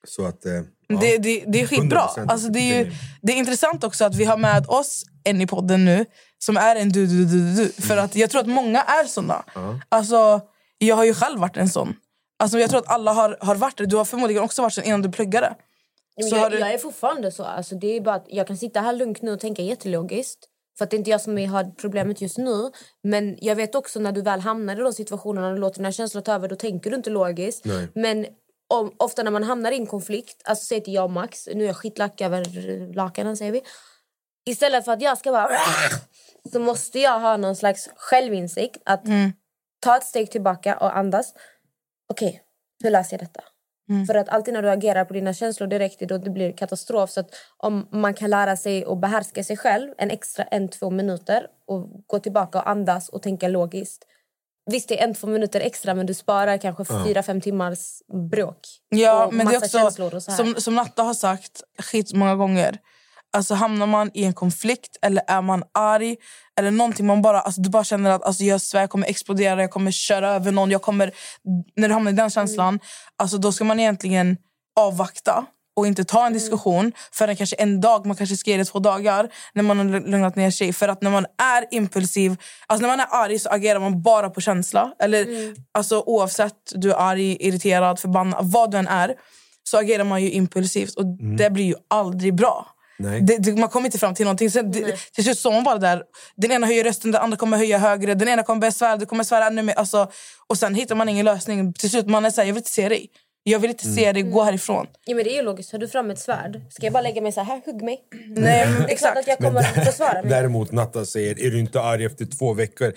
Så 0.07 0.25
att, 0.25 0.45
eh, 0.45 0.53
ja. 0.87 0.97
Det, 1.01 1.17
det, 1.17 1.43
det 1.47 1.61
är 1.61 1.67
skitbra. 1.67 2.07
100% 2.15 2.25
Alltså, 2.31 2.47
det, 2.49 2.59
är 2.59 2.85
ju, 2.85 2.91
det 3.21 3.33
är 3.33 3.37
intressant 3.37 3.83
också 3.83 4.05
att 4.05 4.15
vi 4.15 4.25
har 4.25 4.37
med 4.37 4.65
oss 4.67 5.03
en 5.23 5.41
i 5.41 5.47
podden 5.47 5.85
nu 5.85 6.05
som 6.39 6.57
är 6.57 6.75
en 6.75 6.89
du, 6.89 7.07
du, 7.07 7.25
du, 7.25 7.55
du. 7.55 7.81
För 7.81 7.97
att 7.97 8.15
jag 8.15 8.29
tror 8.29 8.41
att 8.41 8.47
många 8.47 8.81
är 8.81 9.05
såna. 9.07 9.43
Ja. 9.55 9.79
Alltså, 9.89 10.41
jag 10.77 10.95
har 10.95 11.05
ju 11.05 11.13
själv 11.13 11.39
varit 11.39 11.57
en 11.57 11.69
sån. 11.69 11.93
Alltså, 12.39 12.59
jag 12.59 12.69
tror 12.69 12.79
att 12.79 12.87
alla 12.87 13.13
har, 13.13 13.37
har 13.41 13.55
varit 13.55 13.77
det. 13.77 13.85
Du 13.85 13.95
har 13.95 14.05
förmodligen 14.05 14.43
också 14.43 14.61
varit 14.61 14.73
sån 14.73 14.83
innan 14.83 15.01
du 15.01 15.11
pluggade. 15.11 15.55
Så 16.23 16.35
jag, 16.35 16.51
du- 16.51 16.59
jag 16.59 16.73
är 16.73 16.77
fortfarande 16.77 17.31
så. 17.31 17.43
Alltså, 17.43 17.75
det 17.75 17.87
är 17.87 18.01
bara 18.01 18.15
att 18.15 18.25
jag 18.27 18.47
kan 18.47 18.57
sitta 18.57 18.81
här 18.81 18.93
lugnt 18.93 19.21
nu 19.21 19.31
och 19.31 19.39
tänka 19.39 19.61
jättelogiskt. 19.61 20.47
För 20.77 20.83
att 20.83 20.89
det 20.91 20.95
är 20.95 20.99
inte 20.99 21.11
jag 21.11 21.21
som 21.21 21.37
är- 21.37 21.47
har 21.47 21.63
problemet 21.63 22.21
just 22.21 22.37
nu. 22.37 22.71
Men 23.03 23.37
jag 23.41 23.55
vet 23.55 23.75
också 23.75 23.99
när 23.99 24.11
du 24.11 24.21
väl 24.21 24.39
hamnar 24.39 24.75
i 24.79 24.83
de 24.83 24.93
situationerna 24.93 25.47
och 25.49 25.59
låter 25.59 25.77
dina 25.77 25.91
känslor 25.91 26.21
ta 26.21 26.33
över, 26.33 26.47
då 26.47 26.55
tänker 26.55 26.89
du 26.89 26.95
inte 26.95 27.09
logiskt. 27.09 27.65
Nej. 27.65 27.87
Men 27.95 28.25
om, 28.69 28.93
ofta 28.97 29.23
när 29.23 29.31
man 29.31 29.43
hamnar 29.43 29.71
i 29.71 29.75
en 29.77 29.87
konflikt, 29.87 30.41
alltså 30.43 30.65
säg 30.65 30.83
till 30.83 30.93
jag 30.93 31.03
och 31.03 31.11
Max, 31.11 31.47
nu 31.55 31.63
är 31.63 31.67
jag 31.67 31.77
skitlack 31.77 32.21
över 32.21 32.45
lakanen 32.93 33.37
säger 33.37 33.51
vi. 33.51 33.61
Istället 34.45 34.85
för 34.85 34.91
att 34.91 35.01
jag 35.01 35.17
ska 35.17 35.31
bara 35.31 35.49
så 36.51 36.59
måste 36.59 36.99
jag 36.99 37.19
ha 37.19 37.37
någon 37.37 37.55
slags 37.55 37.89
självinsikt 37.95 38.77
att 38.85 39.03
ta 39.79 39.97
ett 39.97 40.03
steg 40.05 40.31
tillbaka 40.31 40.77
och 40.77 40.97
andas. 40.97 41.33
Okej, 42.09 42.41
hur 42.83 42.91
löser 42.91 43.13
jag 43.17 43.21
detta? 43.27 43.41
För 44.07 44.15
att 44.15 44.29
alltid 44.29 44.53
när 44.53 44.61
du 44.61 44.69
agerar 44.69 45.05
på 45.05 45.13
dina 45.13 45.33
känslor 45.33 45.67
direkt 45.67 45.99
då 45.99 46.17
det 46.17 46.29
blir 46.29 46.51
katastrof. 46.51 47.09
Så 47.09 47.19
att 47.19 47.29
om 47.57 47.87
man 47.91 48.13
kan 48.13 48.29
lära 48.29 48.57
sig 48.57 48.85
att 48.85 49.01
behärska 49.01 49.43
sig 49.43 49.57
själv 49.57 49.93
en 49.97 50.11
extra 50.11 50.43
en, 50.43 50.67
två 50.69 50.89
minuter 50.89 51.47
och 51.67 52.03
gå 52.07 52.19
tillbaka 52.19 52.57
och 52.59 52.69
andas 52.69 53.09
och 53.09 53.21
tänka 53.21 53.47
logiskt. 53.47 54.05
Visst, 54.71 54.89
det 54.89 54.99
är 54.99 55.03
en, 55.03 55.13
två 55.13 55.27
minuter 55.27 55.59
extra 55.59 55.93
men 55.93 56.05
du 56.05 56.13
sparar 56.13 56.57
kanske 56.57 56.85
fyra, 56.85 57.23
fem 57.23 57.41
timmars 57.41 58.01
bråk. 58.31 58.59
Ja, 58.89 59.25
och 59.25 59.33
men 59.33 59.45
det 59.45 59.55
är 59.55 59.59
massa 59.59 59.79
känslor 59.79 60.07
också, 60.07 60.17
och 60.17 60.23
så 60.23 60.31
här. 60.31 60.37
som, 60.37 60.61
som 60.61 60.75
Natta 60.75 61.03
har 61.03 61.13
sagt 61.13 61.63
skit 61.79 62.13
många 62.13 62.35
gånger. 62.35 62.79
Alltså 63.37 63.53
hamnar 63.53 63.87
man 63.87 64.11
i 64.13 64.23
en 64.25 64.33
konflikt 64.33 64.97
eller 65.01 65.23
är 65.27 65.41
man 65.41 65.63
arg 65.73 66.15
eller 66.59 66.71
någonting 66.71 67.05
man 67.05 67.21
bara, 67.21 67.41
alltså, 67.41 67.61
du 67.61 67.69
bara 67.69 67.83
känner 67.83 68.09
att 68.11 68.23
alltså, 68.23 68.43
jag 68.43 68.61
svär, 68.61 68.79
jag 68.81 68.89
kommer 68.89 69.07
explodera, 69.07 69.61
jag 69.61 69.71
kommer 69.71 69.91
köra 69.91 70.29
över 70.29 70.51
någon. 70.51 70.71
Jag 70.71 70.81
kommer, 70.81 71.11
när 71.75 71.87
du 71.87 71.93
hamnar 71.93 72.11
i 72.11 72.15
den 72.15 72.29
känslan, 72.29 72.67
Mm. 72.67 72.79
alltså, 73.17 73.37
då 73.37 73.51
ska 73.51 73.63
man 73.63 73.79
egentligen 73.79 74.37
avvakta 74.79 75.45
och 75.75 75.87
inte 75.87 76.03
ta 76.03 76.19
en 76.19 76.25
Mm. 76.27 76.33
diskussion 76.33 76.91
förrän 77.11 77.35
kanske 77.35 77.55
en 77.55 77.81
dag, 77.81 78.05
man 78.05 78.15
kanske 78.15 78.37
ska 78.37 78.51
ge 78.51 78.57
det 78.57 78.65
två 78.65 78.79
dagar 78.79 79.29
när 79.53 79.63
man 79.63 79.77
har 79.77 79.99
lugnat 79.99 80.35
ner 80.35 80.51
sig. 80.51 80.73
För 80.73 80.87
att 80.87 81.01
när 81.01 81.11
man 81.11 81.25
är 81.57 81.65
impulsiv, 81.71 82.35
alltså 82.67 82.81
när 82.81 82.89
man 82.97 82.99
är 82.99 83.07
arg 83.23 83.39
så 83.39 83.49
agerar 83.49 83.79
man 83.79 84.01
bara 84.01 84.29
på 84.29 84.41
känsla. 84.41 84.93
Eller 84.99 85.23
Mm. 85.25 85.55
alltså 85.71 86.03
oavsett 86.05 86.53
du 86.75 86.91
är 86.91 86.95
arg, 86.95 87.37
irriterad, 87.47 87.99
förbannad, 87.99 88.51
vad 88.51 88.71
du 88.71 88.77
än 88.77 88.87
är 88.87 89.15
så 89.63 89.77
agerar 89.77 90.03
man 90.03 90.21
ju 90.23 90.31
impulsivt 90.31 90.95
och 90.95 91.05
det 91.37 91.49
blir 91.49 91.65
ju 91.65 91.75
aldrig 91.89 92.35
bra. 92.35 92.67
Nej. 92.99 93.21
Det, 93.21 93.37
det, 93.37 93.55
man 93.59 93.69
kommer 93.69 93.85
inte 93.87 93.99
fram 93.99 94.13
till 94.15 94.25
någonting. 94.25 94.51
Sen, 94.51 94.71
det, 94.71 94.97
till 95.15 95.23
slut 95.23 95.39
står 95.39 95.51
man 95.51 95.63
bara 95.63 95.77
där. 95.77 96.03
Den 96.35 96.51
ena 96.51 96.67
höjer 96.67 96.83
rösten, 96.83 97.11
den 97.11 97.21
andra 97.21 97.37
kommer 97.37 97.57
höja 97.57 97.77
högre. 97.77 98.13
Den 98.13 98.27
ena 98.27 98.43
kommer 98.43 98.59
börja 98.61 98.71
svära, 98.71 98.97
du 98.97 99.05
kommer 99.05 99.23
svära 99.23 99.47
ännu 99.47 99.61
mer. 99.63 99.73
Alltså, 99.73 100.11
och 100.47 100.57
sen 100.57 100.75
hittar 100.75 100.95
man 100.95 101.09
ingen 101.09 101.25
lösning. 101.25 101.73
Till 101.73 101.89
slut 101.89 102.07
man 102.07 102.25
är 102.25 102.29
såhär, 102.29 102.47
jag 102.47 102.53
vill 102.53 102.59
inte 102.61 102.71
se 102.71 102.89
dig. 102.89 103.09
Jag 103.43 103.59
vill 103.59 103.69
inte 103.71 103.83
Mm. 103.85 103.95
se 103.95 104.11
dig, 104.11 104.23
gå 104.23 104.43
härifrån. 104.43 104.87
Ja, 105.05 105.15
men 105.15 105.23
det 105.23 105.31
är 105.31 105.35
ju 105.35 105.41
logiskt. 105.41 105.71
Har 105.71 105.79
du 105.79 105.87
fram 105.87 106.11
ett 106.11 106.19
svärd, 106.19 106.61
ska 106.69 106.85
jag 106.85 106.93
bara 106.93 107.01
lägga 107.03 107.21
mig 107.21 107.31
så 107.31 107.41
här, 107.41 107.61
hugg 107.65 107.81
mig? 107.83 107.99
Nej, 108.27 108.67
det 108.87 108.93
är 108.93 108.97
klart 108.97 109.17
att 109.17 109.27
jag 109.27 109.37
kommer 109.37 109.59
att 109.59 109.85
försvara 109.85 110.21
mig. 110.21 110.29
Däremot 110.31 110.71
Natta 110.71 111.05
säger, 111.05 111.39
är 111.45 111.51
du 111.51 111.59
inte 111.59 111.81
arg 111.81 112.05
efter 112.05 112.25
två 112.25 112.53
veckor? 112.53 112.93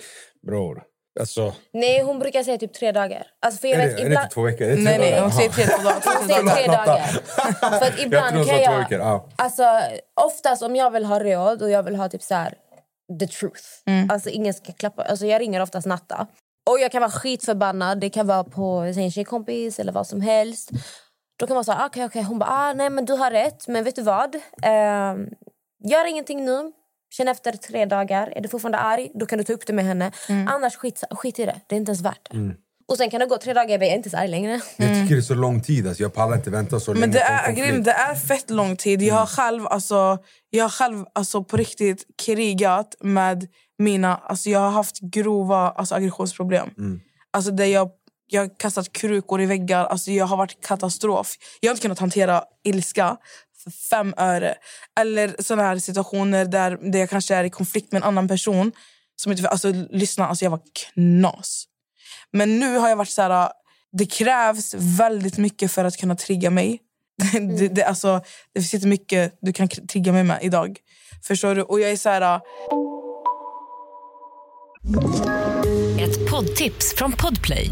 Bror, 0.47 0.81
alltså... 1.19 1.53
Nej, 1.73 2.01
hon 2.01 2.19
brukar 2.19 2.43
säga 2.43 2.57
typ 2.57 2.73
tre 2.73 2.91
dagar. 2.91 3.27
Alltså, 3.41 3.61
för 3.61 3.67
jag 3.67 3.79
Är 3.79 3.87
vet, 3.87 3.97
det, 3.97 4.01
är 4.01 4.05
det 4.05 4.11
ibland... 4.11 4.23
inte 4.23 4.33
två 4.33 4.41
veckor? 4.41 4.65
Det 4.65 4.75
Nej, 4.75 4.99
nej, 4.99 5.21
hon 5.21 5.31
säger 5.31 5.49
tre 5.49 5.65
dagar. 5.65 5.93
Hon 6.19 6.27
säger 6.27 6.55
tre 6.55 6.67
dagar. 6.67 7.07
För 7.79 7.85
att 7.85 7.99
ibland 8.05 8.37
jag 8.37 8.45
tror 8.45 8.45
kan 8.45 8.55
hon 8.55 8.65
sa 8.65 8.65
två 8.65 8.73
jag... 8.73 8.79
veckor. 8.79 8.99
Ja. 8.99 9.29
Alltså, 9.35 9.63
oftast 10.21 10.63
om 10.63 10.75
jag 10.75 10.91
vill 10.91 11.05
ha 11.05 11.19
råd 11.19 11.61
och 11.61 11.69
jag 11.69 11.83
vill 11.83 11.95
ha 11.95 12.09
typ 12.09 12.23
så 12.23 12.35
här, 12.35 12.53
the 13.19 13.27
truth. 13.27 13.63
Alltså 14.09 14.29
ingen 14.29 14.53
ska 14.53 14.73
klappa. 14.73 15.03
Alltså 15.03 15.25
jag 15.25 15.41
ringer 15.41 15.61
oftast 15.61 15.87
Natta. 15.87 16.27
Och 16.69 16.79
jag 16.79 16.91
kan 16.91 17.01
vara 17.01 17.11
skitförbannad. 17.11 17.99
Det 17.99 18.09
kan 18.09 18.27
vara 18.27 18.43
på 18.43 18.63
en 18.67 19.11
tjejkompis 19.11 19.79
eller 19.79 19.91
vad 19.91 20.07
som 20.07 20.21
helst. 20.21 20.69
Då 21.39 21.47
kan 21.47 21.55
man 21.55 21.65
säga, 21.65 21.85
okej 21.85 22.05
okej. 22.05 22.23
Hon 22.23 22.39
bara, 22.39 22.49
ah, 22.49 22.73
nej 22.73 22.89
men 22.89 23.05
du 23.05 23.13
har 23.13 23.31
rätt. 23.31 23.67
Men 23.67 23.83
vet 23.83 23.95
du 23.95 24.01
vad? 24.01 24.35
Ehm, 24.61 25.29
gör 25.83 26.09
ingenting 26.09 26.45
nu. 26.45 26.71
Känn 27.11 27.27
efter 27.27 27.51
tre 27.51 27.85
dagar. 27.85 28.33
Är 28.35 28.41
du 28.41 28.49
fortfarande 28.49 28.77
arg, 28.77 29.11
då 29.13 29.25
kan 29.25 29.37
du 29.37 29.43
ta 29.43 29.53
upp 29.53 29.67
det 29.67 29.73
med 29.73 29.85
henne. 29.85 30.11
Annars 30.47 30.75
skit, 30.75 31.03
skit 31.11 31.39
i 31.39 31.45
det. 31.45 31.61
Det 31.67 31.75
är 31.75 31.77
inte 31.77 31.89
ens 31.89 32.01
värt 32.01 32.27
det. 32.31 32.37
Mm. 32.37 32.55
Och 32.87 32.97
sen 32.97 33.09
kan 33.09 33.19
det 33.19 33.25
gå 33.25 33.37
tre 33.37 33.53
dagar, 33.53 33.69
jag 33.69 33.83
är 33.83 33.95
inte 33.95 34.09
så 34.09 34.17
arg 34.17 34.27
längre. 34.27 34.61
Jag 34.77 34.87
tycker 34.87 35.15
det 35.15 35.19
är 35.19 35.21
så 35.21 35.33
lång 35.33 35.61
tid. 35.61 35.87
Alltså, 35.87 36.03
jag 36.03 36.13
pallar 36.13 36.35
inte 36.35 36.49
vänta 36.49 36.79
så 36.79 36.93
länge 36.93 37.01
Men 37.01 37.11
det 37.11 37.19
är, 37.19 37.79
det 37.79 37.91
är 37.91 38.15
fett 38.15 38.49
lång 38.49 38.75
tid. 38.75 39.01
Jag 39.01 39.15
har 39.15 39.25
själv, 39.25 39.67
alltså, 39.67 40.17
jag 40.49 40.63
har 40.63 40.69
själv 40.69 41.05
alltså, 41.13 41.43
på 41.43 41.57
riktigt 41.57 42.05
krigat 42.25 42.95
med 42.99 43.47
mina... 43.79 44.15
Alltså, 44.15 44.49
jag 44.49 44.59
har 44.59 44.69
haft 44.69 44.99
grova 44.99 45.69
alltså, 45.69 45.95
aggressionsproblem. 45.95 46.69
Alltså, 47.31 47.51
där 47.51 47.65
jag, 47.65 47.89
jag 48.27 48.41
har 48.41 48.59
kastat 48.59 48.93
krukor 48.93 49.41
i 49.41 49.45
väggar. 49.45 49.85
Alltså, 49.85 50.11
jag 50.11 50.25
har 50.25 50.37
varit 50.37 50.65
katastrof. 50.65 51.35
Jag 51.59 51.69
har 51.69 51.73
inte 51.73 51.81
kunnat 51.81 51.99
hantera 51.99 52.43
ilska 52.63 53.17
för 53.63 53.71
fem 53.71 54.13
öre. 54.17 54.55
Eller 54.99 55.35
såna 55.39 55.63
här 55.63 55.79
situationer 55.79 56.45
där, 56.45 56.91
där 56.91 56.99
jag 56.99 57.09
kanske 57.09 57.35
är 57.35 57.43
i 57.43 57.49
konflikt 57.49 57.91
med 57.91 57.99
en 57.99 58.07
annan 58.07 58.27
person. 58.27 58.71
Som 59.15 59.31
inte, 59.31 59.49
alltså, 59.49 59.73
lyssna, 59.89 60.27
alltså, 60.27 60.45
jag 60.45 60.51
var 60.51 60.61
knas. 60.93 61.65
Men 62.33 62.59
nu 62.59 62.77
har 62.77 62.89
jag 62.89 62.95
varit 62.95 63.09
så 63.09 63.21
här... 63.21 63.51
Det 63.91 64.05
krävs 64.05 64.73
väldigt 64.77 65.37
mycket 65.37 65.71
för 65.71 65.85
att 65.85 65.97
kunna 65.97 66.15
trigga 66.15 66.49
mig. 66.49 66.79
Det, 67.57 67.67
det, 67.67 67.83
alltså, 67.83 68.21
det 68.53 68.59
finns 68.61 68.73
inte 68.73 68.87
mycket 68.87 69.37
du 69.41 69.53
kan 69.53 69.67
trigga 69.67 70.11
mig 70.11 70.23
med 70.23 70.39
idag. 70.41 70.77
Förstår 71.23 71.55
du? 71.55 71.61
Och 71.61 71.79
jag 71.79 71.91
är 71.91 71.97
så 71.97 72.09
här... 72.09 72.41
Ett 75.99 76.29
poddtips 76.29 76.95
från 76.95 77.11
Podplay. 77.11 77.71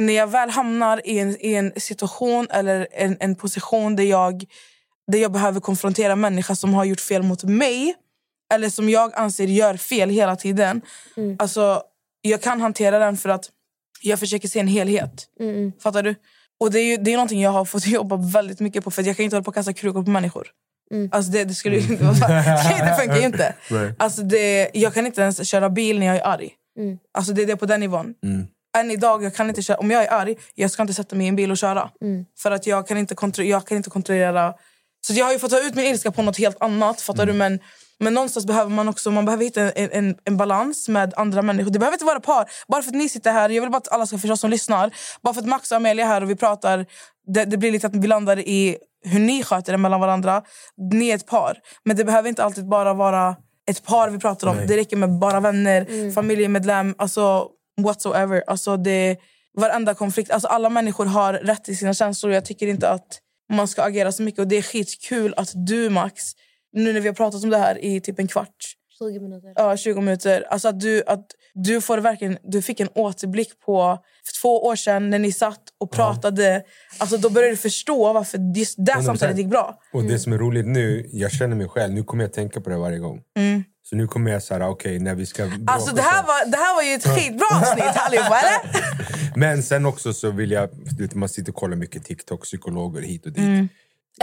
När 0.00 0.12
jag 0.12 0.26
väl 0.26 0.50
hamnar 0.50 1.06
i 1.06 1.18
en, 1.18 1.36
i 1.40 1.54
en 1.54 1.72
situation 1.76 2.46
eller 2.50 2.88
en, 2.92 3.16
en 3.20 3.34
position 3.34 3.96
där 3.96 4.04
jag, 4.04 4.44
där 5.12 5.18
jag 5.18 5.32
behöver 5.32 5.60
konfrontera 5.60 6.12
en 6.12 6.20
människa 6.20 6.54
som 6.54 6.74
har 6.74 6.84
gjort 6.84 7.00
fel 7.00 7.22
mot 7.22 7.44
mig 7.44 7.94
eller 8.52 8.68
som 8.68 8.88
jag 8.88 9.14
anser 9.14 9.46
gör 9.46 9.76
fel 9.76 10.10
hela 10.10 10.36
tiden. 10.36 10.82
Alltså, 11.38 11.82
jag 12.22 12.42
kan 12.42 12.60
hantera 12.60 12.98
den 12.98 13.16
för 13.16 13.28
att 13.28 13.50
jag 14.02 14.18
försöker 14.18 14.48
se 14.48 14.60
en 14.60 14.68
helhet. 14.68 15.26
Mm. 15.40 15.72
Fattar 15.82 16.02
du? 16.02 16.14
Och 16.60 16.70
det 16.70 16.80
är 16.80 16.84
ju 16.84 16.96
det 16.96 17.12
är 17.12 17.16
någonting 17.16 17.40
jag 17.40 17.50
har 17.50 17.64
fått 17.64 17.86
jobba 17.98 18.16
väldigt 18.16 18.60
mycket 18.60 18.84
på. 18.84 18.90
För 18.90 19.02
att 19.02 19.06
jag 19.06 19.16
kan 19.16 19.24
inte 19.24 19.36
hålla 19.36 19.44
på 19.44 19.48
och 19.48 19.54
kasta 19.54 19.72
krukor 19.72 20.02
på 20.02 20.10
människor. 20.10 20.48
Mm. 20.92 21.08
Alltså 21.12 21.32
det, 21.32 21.44
det, 21.44 21.54
skulle 21.54 21.76
ju 21.76 21.92
inte 21.92 22.04
vara 22.04 22.12
Det 22.88 22.96
funkar 23.00 23.16
ju 23.16 23.26
inte. 23.26 23.54
Alltså 23.98 24.22
det, 24.22 24.70
jag 24.74 24.94
kan 24.94 25.06
inte 25.06 25.20
ens 25.20 25.48
köra 25.48 25.70
bil 25.70 25.98
när 25.98 26.06
jag 26.06 26.16
är 26.16 26.26
arg. 26.26 26.50
Mm. 26.78 26.98
Alltså 27.12 27.32
det 27.32 27.42
är 27.42 27.46
det 27.46 27.56
på 27.56 27.66
den 27.66 27.80
nivån. 27.80 28.14
Mm. 28.24 28.46
Än 28.78 28.90
idag, 28.90 29.24
jag 29.24 29.34
kan 29.34 29.48
inte 29.48 29.62
köra, 29.62 29.76
om 29.76 29.90
jag 29.90 30.04
är 30.04 30.12
arg, 30.12 30.36
jag 30.54 30.70
ska 30.70 30.82
inte 30.82 30.94
sätta 30.94 31.16
mig 31.16 31.26
i 31.26 31.28
en 31.28 31.36
bil 31.36 31.50
och 31.50 31.58
köra. 31.58 31.90
Mm. 32.02 32.24
För 32.42 32.50
att 32.50 32.66
jag 32.66 32.88
kan 32.88 32.98
inte, 32.98 33.14
kontro- 33.14 33.42
jag 33.42 33.66
kan 33.66 33.76
inte 33.76 33.90
kontrollera... 33.90 34.54
Så 35.06 35.12
jag 35.12 35.24
har 35.24 35.32
ju 35.32 35.38
fått 35.38 35.50
ta 35.50 35.60
ut 35.60 35.74
min 35.74 35.86
ilska 35.86 36.10
på 36.12 36.22
något 36.22 36.38
helt 36.38 36.62
annat. 36.62 37.00
Fattar 37.00 37.22
Mm. 37.22 37.34
du? 37.34 37.38
Men, 37.38 37.58
men 37.98 38.14
någonstans 38.14 38.46
behöver 38.46 38.70
man 38.70 38.88
också 38.88 39.10
man 39.10 39.24
behöver 39.24 39.44
hitta 39.44 39.60
en, 39.72 39.90
en, 39.92 40.16
en 40.24 40.36
balans 40.36 40.88
med 40.88 41.14
andra 41.16 41.42
människor. 41.42 41.70
Det 41.70 41.78
behöver 41.78 41.94
inte 41.94 42.04
vara 42.04 42.20
par. 42.20 42.50
Bara 42.68 42.82
för 42.82 42.88
att 42.90 42.94
ni 42.96 43.08
sitter 43.08 43.32
här, 43.32 43.48
jag 43.50 43.60
vill 43.62 43.70
bara 43.70 43.76
att 43.78 43.88
alla 43.92 44.06
ska 44.06 44.18
förstå 44.18 44.36
som 44.36 44.50
lyssnar. 44.50 44.90
Bara 45.22 45.34
för 45.34 45.40
att 45.40 45.46
Max 45.48 45.70
och 45.70 45.76
Amelia 45.76 46.04
är 46.04 46.08
här 46.08 46.22
och 46.22 46.30
vi 46.30 46.36
pratar, 46.36 46.86
det, 47.26 47.44
det 47.44 47.56
blir 47.56 47.72
lite 47.72 47.86
att 47.86 47.96
vi 47.96 48.06
landar 48.08 48.38
i 48.38 48.76
hur 49.04 49.20
ni 49.20 49.42
sköter 49.42 49.72
det 49.72 49.78
mellan 49.78 50.00
varandra. 50.00 50.42
Ni 50.92 51.08
är 51.10 51.14
ett 51.14 51.26
par. 51.26 51.58
Men 51.84 51.96
det 51.96 52.04
behöver 52.04 52.28
inte 52.28 52.44
alltid 52.44 52.68
bara 52.68 52.94
vara 52.94 53.36
ett 53.70 53.84
par 53.84 54.10
vi 54.10 54.18
pratar 54.18 54.46
om. 54.48 54.56
Nej. 54.56 54.66
Det 54.66 54.76
räcker 54.76 54.96
med 54.96 55.18
bara 55.18 55.40
vänner, 55.40 55.86
Mm. 55.90 56.12
familjemedlem, 56.12 56.94
alltså 56.98 57.48
whatsoever. 57.76 58.42
Alltså 58.46 58.76
det, 58.76 59.16
varenda 59.56 59.94
konflikt. 59.94 60.30
Alltså 60.30 60.48
alla 60.48 60.70
människor 60.70 61.06
har 61.06 61.32
rätt 61.32 61.64
till 61.64 61.78
sina 61.78 61.94
känslor. 61.94 62.32
Jag 62.32 62.44
tycker 62.44 62.66
inte 62.66 62.90
att 62.90 63.20
man 63.52 63.68
ska 63.68 63.82
agera 63.82 64.12
så 64.12 64.22
mycket. 64.22 64.40
Och 64.40 64.48
det 64.48 64.56
är 64.56 64.62
skitkul 64.62 65.34
att 65.36 65.52
du 65.54 65.90
Max, 65.90 66.22
nu 66.72 66.92
när 66.92 67.00
vi 67.00 67.08
har 67.08 67.14
pratat 67.14 67.44
om 67.44 67.50
det 67.50 67.58
här 67.58 67.84
i 67.84 68.00
typ 68.00 68.18
en 68.18 68.28
kvart, 68.28 68.76
20 68.98 69.20
minuter. 69.20 69.52
ja, 69.54 69.76
20 69.76 70.00
minuter. 70.00 70.44
Alltså 70.50 70.68
att 70.68 70.80
du, 70.80 71.02
att 71.06 71.26
du, 71.54 71.80
får 71.80 71.98
verkligen, 71.98 72.38
du 72.42 72.62
fick 72.62 72.80
en 72.80 72.88
återblick 72.94 73.60
på 73.60 73.98
för 74.26 74.40
två 74.42 74.66
år 74.66 74.76
sedan 74.76 75.10
när 75.10 75.18
ni 75.18 75.32
satt 75.32 75.62
och 75.80 75.90
pratade. 75.90 76.62
Alltså 76.98 77.16
då 77.16 77.30
började 77.30 77.52
du 77.52 77.56
förstå 77.56 78.12
varför 78.12 78.38
just 78.56 78.74
det 78.78 78.92
100%. 78.92 79.02
samtalet 79.02 79.38
gick 79.38 79.46
bra. 79.46 79.78
Och 79.92 80.04
det 80.04 80.18
som 80.18 80.32
är 80.32 80.38
roligt 80.38 80.66
nu, 80.66 81.08
jag 81.12 81.32
känner 81.32 81.56
mig 81.56 81.68
själv, 81.68 81.94
nu 81.94 82.04
kommer 82.04 82.24
jag 82.24 82.32
tänka 82.32 82.60
på 82.60 82.70
det 82.70 82.76
varje 82.76 82.98
gång. 82.98 83.20
Mm. 83.36 83.64
Så 83.90 83.96
nu 83.96 84.06
kommer 84.06 84.30
jag 84.30 84.42
säga, 84.42 84.68
okej, 84.68 84.98
när 84.98 85.14
vi 85.14 85.26
ska 85.26 85.50
Alltså 85.66 85.94
det 85.94 86.02
här, 86.02 86.20
så- 86.20 86.26
var, 86.26 86.50
det 86.50 86.56
här 86.56 86.74
var 86.74 86.82
ju 86.82 86.94
ett 86.94 87.06
skitbra 87.08 87.46
avsnitt 87.54 87.96
allihopa, 87.96 88.40
eller? 88.40 89.36
Men 89.38 89.62
sen 89.62 89.86
också 89.86 90.12
så 90.12 90.30
vill 90.30 90.50
jag, 90.50 90.68
man 91.14 91.28
sitter 91.28 91.52
och 91.52 91.56
kollar 91.56 91.76
mycket 91.76 92.04
TikTok, 92.04 92.42
psykologer 92.42 93.02
hit 93.02 93.26
och 93.26 93.32
dit. 93.32 93.38
Mm. 93.38 93.68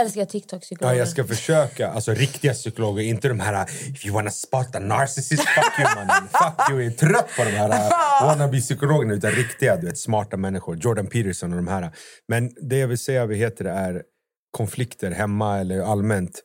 Älskar 0.00 0.24
TikTok-psykologer. 0.24 0.94
Ja, 0.94 0.98
jag 0.98 1.08
ska 1.08 1.24
försöka. 1.24 1.88
Alltså 1.90 2.12
riktiga 2.14 2.52
psykologer, 2.54 3.02
inte 3.02 3.28
de 3.28 3.40
här 3.40 3.70
If 3.90 4.06
you 4.06 4.14
wanna 4.14 4.30
spot 4.30 4.76
a 4.76 4.78
narcissist, 4.78 5.42
fuck 5.48 5.78
you 5.78 5.88
mannen. 5.94 6.28
Fuck 6.32 6.70
you, 6.70 6.82
jag 6.82 6.92
är 6.92 6.96
trött 6.96 7.28
på 7.36 7.44
de 7.44 7.50
här 7.50 7.90
wannabe-psykologerna. 8.22 9.14
Utan 9.14 9.30
riktiga, 9.30 9.76
du 9.76 9.86
vet, 9.86 9.98
smarta 9.98 10.36
människor. 10.36 10.76
Jordan 10.76 11.06
Peterson 11.06 11.50
och 11.52 11.56
de 11.56 11.68
här. 11.68 11.90
Men 12.28 12.50
det 12.68 12.78
jag 12.78 12.88
vill 12.88 12.98
säga, 12.98 13.26
vad 13.26 13.36
heter 13.36 13.64
det, 13.64 13.70
är 13.70 14.02
konflikter 14.50 15.10
hemma 15.10 15.58
eller 15.58 15.80
allmänt 15.80 16.40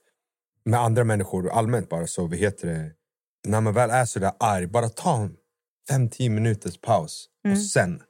med 0.66 0.80
andra 0.80 1.04
människor. 1.04 1.50
Allmänt 1.52 1.90
bara 1.90 2.08
så, 2.08 2.28
vad 2.28 2.38
heter 2.38 2.68
det, 2.68 2.92
när 3.48 3.62
man 3.62 3.74
väl 3.74 3.90
är 3.90 4.06
så 4.06 4.20
där 4.20 4.32
arg, 4.40 4.68
bara 4.68 4.90
ta 4.90 5.16
en 5.16 5.32
fem, 5.90 6.10
tio 6.10 6.30
minuters 6.30 6.78
paus. 6.82 7.26
Mm. 7.46 7.58
Och 7.58 7.64
sen, 7.64 8.02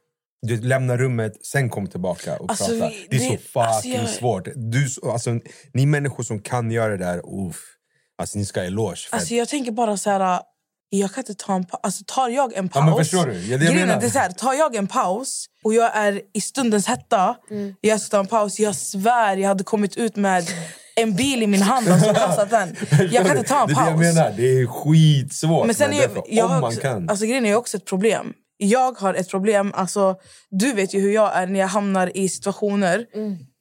du 0.48 0.56
vet, 0.56 0.64
lämna 0.66 0.98
rummet, 0.98 1.46
sen 1.46 1.70
kom 1.70 1.88
tillbaka 1.88 2.38
och 2.38 2.50
Alltså, 2.50 2.66
prata. 2.66 2.90
vi- 2.90 3.08
det 3.10 3.16
är 3.16 3.20
det- 3.20 3.26
så 3.38 3.44
fucking 3.44 3.62
alltså, 3.62 3.88
jag- 3.90 4.10
svårt. 4.10 4.48
Du, 4.56 4.88
alltså, 5.04 5.40
ni 5.74 5.86
människor 5.86 6.24
som 6.24 6.40
kan 6.42 6.72
göra 6.72 6.98
det 6.98 7.06
där, 7.06 7.48
uff, 7.48 7.62
alltså, 8.18 8.38
ni 8.38 8.46
ska 8.46 8.60
ha 8.60 8.68
eloge. 8.68 9.08
För 9.10 9.18
Alltså 9.18 9.34
jag 9.34 9.50
tänker 9.50 9.72
bara 9.72 9.98
så 9.98 10.10
här... 10.10 10.42
Jag 10.96 11.14
kan 11.14 11.22
inte 11.22 11.36
ta 11.36 11.56
en 11.56 11.66
paus. 11.66 11.80
Alltså 11.84 12.04
tar 12.08 12.30
jag 12.30 12.54
en 12.54 12.66
Ja, 12.66 12.70
paus... 12.82 12.86
men 12.86 12.96
förstår 12.98 13.26
du? 13.26 13.34
Ja, 13.48 13.58
det 13.58 13.66
jag 13.66 13.76
menar. 13.76 14.00
det 14.00 14.06
är 14.06 14.10
så 14.10 14.20
här, 14.20 14.32
tar 14.32 14.54
jag 14.54 14.76
en 14.76 14.88
paus 14.88 15.46
och 15.64 15.74
jag 15.74 15.96
är 15.98 16.22
i 16.34 16.42
stundens 16.42 16.88
hetta, 16.88 17.36
jag 17.82 18.02
ska 18.02 18.10
ta 18.12 18.20
en 18.20 18.28
paus, 18.28 18.60
jag 18.60 18.76
svär 18.76 19.38
jag 19.38 19.48
hade 19.48 19.64
kommit 19.64 19.98
ut 19.98 20.16
med 20.16 20.44
en 20.96 21.16
bil 21.16 21.44
i 21.44 21.48
min 21.48 21.62
hand 21.62 21.88
och 21.88 22.00
så 22.00 22.14
kastat 22.14 22.50
den. 22.50 22.76
Jag 23.12 23.26
kan 23.26 23.38
inte 23.38 23.50
ta 23.50 23.62
en 23.62 23.68
det 23.68 23.74
är 23.74 23.76
paus. 23.76 24.00
det 24.00 24.06
jag 24.06 24.16
menar. 24.16 24.34
Det 24.38 24.62
är 24.62 24.68
skitsvårt. 24.68 25.66
Men 25.66 25.76
sen 25.76 25.94
är, 25.94 26.02
därför, 26.02 26.24
jag 26.28 26.46
om 26.46 26.52
man 26.52 26.64
också, 26.64 26.82
kan. 26.82 27.10
Alltså 27.10 27.26
grejen 27.26 27.46
är 27.46 27.56
också 27.56 27.78
ett 27.78 27.86
problem. 27.86 28.34
Jag 28.58 29.00
har 29.00 29.14
ett 29.14 29.30
problem. 29.30 29.72
Alltså, 29.76 30.16
du 30.50 30.74
vet 30.74 30.94
ju 30.94 31.00
hur 31.00 31.14
jag 31.14 31.36
är 31.36 31.48
när 31.48 31.60
jag 31.60 31.68
hamnar 31.68 32.18
i 32.18 32.30
situationer 32.30 33.06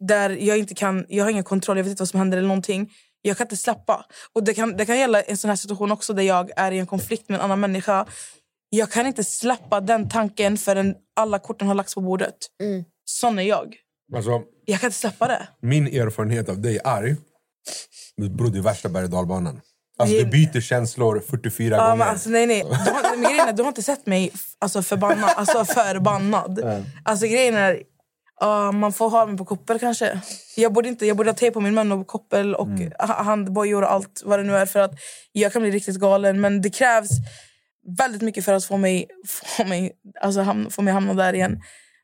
där 0.09 0.31
jag 0.31 0.59
inte 0.59 0.75
kan, 0.75 1.07
jag 1.09 1.25
har 1.25 1.31
ingen 1.31 1.45
kontroll, 1.45 1.77
jag 1.77 1.85
vet 1.85 1.91
inte 1.91 2.01
vad 2.01 2.09
som 2.09 2.19
händer 2.19 2.39
eller 2.39 2.49
någonting. 2.49 2.91
Jag 3.23 3.37
kan 3.37 3.45
inte 3.45 3.57
släppa. 3.57 4.05
Och 4.33 4.45
det 4.45 4.55
kan, 4.55 4.77
det 4.77 4.87
kan 4.87 4.99
gälla 4.99 5.23
en 5.23 5.37
sån 5.37 5.49
här 5.49 5.57
situation 5.57 5.93
också 5.93 6.13
där 6.13 6.23
jag 6.23 6.51
är 6.57 6.73
i 6.73 6.79
en 6.79 6.87
konflikt 6.87 7.29
med 7.29 7.39
en 7.39 7.45
annan 7.45 7.61
människa. 7.61 8.07
Jag 8.71 8.91
kan 8.91 9.07
inte 9.07 9.25
släppa 9.25 9.81
den 9.81 10.09
tanken 10.09 10.59
förrän 10.59 10.95
alla 11.17 11.39
korten 11.39 11.69
har 11.69 11.75
lagts 11.75 11.95
på 11.95 12.01
bordet. 12.01 12.35
Sån 13.05 13.39
är 13.39 13.43
jag. 13.43 13.77
Alltså, 14.17 14.43
Jag 14.65 14.81
kan 14.81 14.89
inte 14.89 14.99
släppa 14.99 15.29
det. 15.29 15.49
min 15.61 15.87
erfarenhet 15.87 16.49
av 16.49 16.61
dig 16.61 16.81
arg, 16.85 17.17
det 18.17 18.29
berodde 18.29 18.59
i 18.59 18.61
värsta 18.61 18.89
berg 18.89 19.09
dalbanan. 19.09 19.61
Alltså, 19.99 20.17
Det- 20.17 20.25
det 20.25 20.31
byter 20.31 20.61
känslor 20.61 21.23
44 21.31 21.77
Ja, 21.77 21.91
gånger. 21.91 22.05
alltså, 22.05 22.29
nej, 22.31 22.47
nej. 22.47 22.63
Du 22.63 22.69
har, 22.69 23.17
men 23.17 23.23
grejen 23.31 23.49
är, 23.49 23.53
du 23.53 23.63
har 23.63 23.69
inte 23.69 23.83
sett 23.83 24.07
mig 24.07 24.33
alltså, 24.59 24.83
förbannad, 24.83 25.31
alltså, 25.37 25.65
förbannad. 25.65 26.83
Alltså, 27.05 27.27
grejen 27.27 27.55
är, 27.57 27.83
ja, 28.41 28.73
man 28.73 28.93
får 28.93 29.11
ha 29.11 29.27
mig 29.27 29.37
på 29.37 29.45
koppel 29.45 29.79
kanske. 29.79 30.21
Jag 30.57 30.73
borde, 30.73 30.89
inte, 30.89 31.07
jag 31.07 31.17
borde 31.17 31.31
ha 31.31 31.35
tejp 31.35 31.55
på 31.55 31.61
min 31.61 31.75
mun 31.75 31.93
och 31.93 32.07
koppel 32.07 32.55
och 32.55 32.69
ha- 32.99 33.23
handbojor 33.23 33.83
och 33.83 33.93
allt 33.93 34.23
vad 34.25 34.39
det 34.39 34.43
nu 34.43 34.57
är. 34.57 34.67
För 34.67 34.81
att 34.81 34.93
jag 35.33 35.53
kan 35.53 35.63
bli 35.63 35.71
riktigt 35.71 35.97
galen. 35.97 36.41
Men 36.41 36.61
det 36.63 36.71
krävs 36.71 37.11
väldigt 37.99 38.23
mycket 38.23 38.45
för 38.45 38.53
att 38.53 38.65
få 38.65 38.77
mig, 38.77 39.07
få 39.57 39.65
mig, 39.65 39.93
alltså, 40.21 40.41
hamna, 40.41 40.71
få 40.71 40.83
mig 40.83 40.93
hamna 40.95 41.15
där 41.15 41.33
igen. 41.33 41.61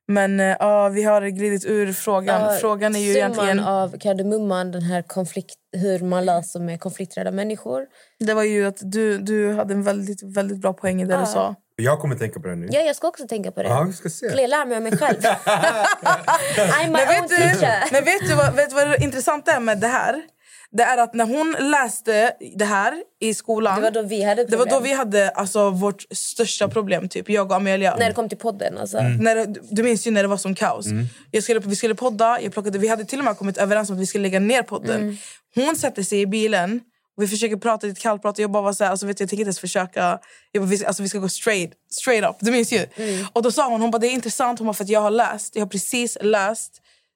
Men 0.08 0.40
eh, 0.40 0.56
ja, 0.58 0.88
vi 0.88 1.02
har 1.02 1.22
glidit 1.22 1.64
ur 1.66 1.92
frågan. 1.92 2.40
Ja, 2.42 2.58
frågan 2.60 2.96
är 2.96 3.00
ju 3.00 3.10
egentligen... 3.10 3.60
av 3.60 3.98
kardemumman, 3.98 4.72
den 4.72 4.82
här 4.82 5.02
konflikt, 5.02 5.54
hur 5.76 5.98
man 5.98 6.24
löser 6.24 6.60
med 6.60 6.80
konflikträdda 6.80 7.30
människor. 7.30 7.86
Det 8.18 8.34
var 8.34 8.42
ju 8.42 8.66
att 8.66 8.78
du, 8.80 9.18
du 9.18 9.52
hade 9.52 9.74
en 9.74 9.82
väldigt, 9.82 10.22
väldigt 10.22 10.60
bra 10.60 10.72
poäng 10.72 11.02
i 11.02 11.04
det 11.04 11.14
Ja. 11.14 11.20
du 11.20 11.26
sa. 11.26 11.54
Jag 11.76 12.00
kommer 12.00 12.16
tänka 12.16 12.40
på 12.40 12.48
det 12.48 12.56
nu. 12.56 12.68
Ja, 12.70 12.80
jag 12.80 12.96
ska 12.96 13.08
också 13.08 13.26
tänka 13.26 13.52
på 13.52 13.62
det. 13.62 13.68
Ja, 13.68 13.82
vi 13.82 13.92
ska 13.92 14.08
se. 14.08 14.26
Jag 14.26 14.50
lära 14.50 14.64
mig 14.64 14.76
av 14.76 14.82
mig 14.82 14.96
själv? 14.96 15.18
I'm 15.22 16.86
my 16.86 16.92
Men 16.92 17.00
own 17.00 17.06
vet, 17.08 17.28
du, 17.28 17.36
teacher. 17.36 17.92
men 17.92 18.04
vet 18.04 18.28
du 18.28 18.34
vad, 18.34 18.54
vet 18.54 18.68
du 18.70 18.74
vad 18.76 18.88
det 18.88 19.04
intressanta 19.04 19.52
är 19.52 19.60
med 19.60 19.78
det 19.78 19.86
här? 19.86 20.22
Det 20.70 20.82
är 20.82 20.98
att 20.98 21.14
när 21.14 21.24
hon 21.24 21.70
läste 21.70 22.32
det 22.56 22.64
här 22.64 22.94
i 23.20 23.34
skolan... 23.34 23.76
Det 23.76 23.82
var 23.82 23.90
då 23.90 24.02
vi 24.02 24.22
hade 24.22 24.44
det 24.44 24.56
var 24.56 24.66
då 24.66 24.80
vi 24.80 24.92
hade 24.92 25.30
alltså, 25.30 25.70
vårt 25.70 26.04
största 26.10 26.68
problem, 26.68 27.08
typ 27.08 27.30
jag 27.30 27.50
och 27.50 27.56
Amelia. 27.56 27.96
När 27.96 28.08
det 28.08 28.14
kom 28.14 28.28
till 28.28 28.38
podden. 28.38 28.78
Alltså. 28.78 29.00
När 29.02 29.36
det, 29.36 29.60
du 29.70 29.82
minns 29.82 30.06
ju 30.06 30.10
när 30.10 30.22
det 30.22 30.28
var 30.28 30.36
som 30.36 30.54
kaos. 30.54 30.86
Jag 31.30 31.42
skulle, 31.42 31.60
vi 31.60 31.76
skulle 31.76 31.94
podda, 31.94 32.40
jag 32.40 32.52
plockade, 32.52 32.78
vi 32.78 32.88
hade 32.88 33.04
till 33.04 33.18
och 33.18 33.24
med 33.24 33.38
kommit 33.38 33.58
överens 33.58 33.90
om 33.90 33.96
att 33.96 34.02
vi 34.02 34.06
skulle 34.06 34.22
lägga 34.22 34.40
ner 34.40 34.62
podden. 34.62 35.18
Hon 35.54 35.76
sätter 35.76 36.02
sig 36.02 36.20
i 36.20 36.26
bilen 36.26 36.80
och 37.16 37.22
vi 37.22 37.28
försöker 37.28 37.56
prata 37.56 37.86
lite 37.86 38.00
kallprat 38.00 38.38
och 38.38 38.42
jag 38.42 38.50
bara 38.50 38.62
var 38.62 38.72
så 38.72 38.84
här, 38.84 38.90
alltså, 38.90 39.06
vet 39.06 39.16
du, 39.16 39.22
jag 39.22 39.28
tänker 39.28 39.40
inte 39.40 39.46
ens 39.46 39.60
försöka. 39.60 40.18
Jag 40.52 40.62
bara, 40.62 40.68
vi, 40.68 40.84
alltså, 40.84 41.02
vi 41.02 41.08
ska 41.08 41.18
gå 41.18 41.28
straight, 41.28 41.72
straight 41.90 42.24
up, 42.30 42.36
du 42.40 42.50
minns 42.50 42.72
ju. 42.72 42.86
Och 43.32 43.42
då 43.42 43.52
sa 43.52 43.68
hon, 43.68 43.80
hon 43.80 43.90
bara, 43.90 43.98
det 43.98 44.06
är 44.06 44.12
intressant 44.12 44.58
hon 44.58 44.66
bara, 44.66 44.74
för 44.74 44.84
att 44.84 44.90
jag 44.90 45.00
har 45.00 45.10
läst, 45.10 45.56
jag 45.56 45.62
har 45.62 45.68
precis 45.68 46.18
läst 46.20 46.72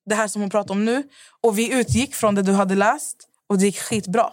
det 0.06 0.14
här 0.14 0.28
som 0.28 0.42
hon 0.42 0.50
pratar 0.50 0.74
om 0.74 0.84
nu. 0.84 1.02
Och 1.40 1.58
vi 1.58 1.72
utgick 1.72 2.14
från 2.14 2.34
det 2.34 2.42
du 2.42 2.52
hade 2.52 2.74
läst 2.74 3.16
och 3.52 3.58
det 3.58 3.64
gick 3.64 3.78
skitbra. 3.80 4.30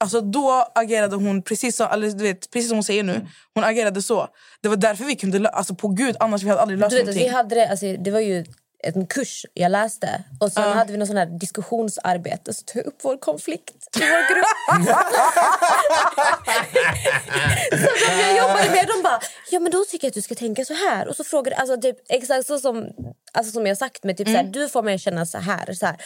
Alltså 0.00 0.20
då 0.20 0.66
agerade 0.74 1.16
hon 1.16 1.42
precis 1.42 1.76
som, 1.76 1.88
eller, 1.92 2.10
du 2.10 2.24
vet, 2.24 2.50
precis 2.50 2.68
som 2.68 2.76
hon 2.76 2.84
säger 2.84 3.02
nu. 3.02 3.26
Hon 3.54 3.64
agerade 3.64 4.02
så. 4.02 4.28
Det 4.62 4.68
var 4.68 4.76
därför 4.76 5.04
vi 5.04 5.16
kunde 5.16 5.48
Alltså 5.48 5.74
på 5.74 5.88
gud, 5.88 6.16
annars 6.20 6.42
vi 6.42 6.48
hade 6.48 6.60
aldrig 6.60 6.78
löst 6.80 6.90
Du 6.90 6.96
vet, 6.96 7.02
att 7.02 7.06
någonting. 7.06 7.28
vi 7.28 7.34
hade 7.36 7.54
det, 7.54 7.68
alltså, 7.68 7.86
det 7.86 8.10
var 8.10 8.20
ju 8.20 8.44
en 8.84 9.06
kurs 9.06 9.46
jag 9.54 9.70
läste. 9.72 10.24
Och 10.40 10.52
sen 10.52 10.72
hade 10.72 10.92
vi 10.92 10.98
någon 10.98 11.06
sån 11.06 11.16
här 11.16 11.38
diskussionsarbete. 11.40 12.54
Så 12.54 12.64
tog 12.64 12.76
jag 12.82 12.86
upp 12.86 12.98
vår 13.02 13.16
konflikt 13.16 13.96
i 13.96 14.00
vår 14.00 14.34
grupp. 14.34 14.46
så 17.70 18.06
de 18.10 18.20
jag 18.22 18.36
jobbade 18.36 18.70
med, 18.70 18.86
de 18.86 19.02
bara 19.02 19.20
ja 19.50 19.60
men 19.60 19.72
då 19.72 19.84
tycker 19.84 20.06
jag 20.06 20.10
att 20.10 20.14
du 20.14 20.22
ska 20.22 20.34
tänka 20.34 20.64
så 20.64 20.74
här. 20.74 21.08
Och 21.08 21.16
så 21.16 21.24
frågade 21.24 21.56
alltså 21.56 21.80
typ 21.80 21.96
exakt 22.08 22.46
så 22.46 22.58
som, 22.58 22.88
alltså, 23.32 23.52
som 23.52 23.66
jag 23.66 23.78
sagt 23.78 24.04
med 24.04 24.16
typ 24.16 24.28
så 24.28 24.34
här, 24.34 24.44
du 24.44 24.68
får 24.68 24.82
mig 24.82 24.94
att 24.94 25.00
känna 25.00 25.26
så 25.26 25.38
här. 25.38 25.72
Så 25.72 25.86
här. 25.86 25.96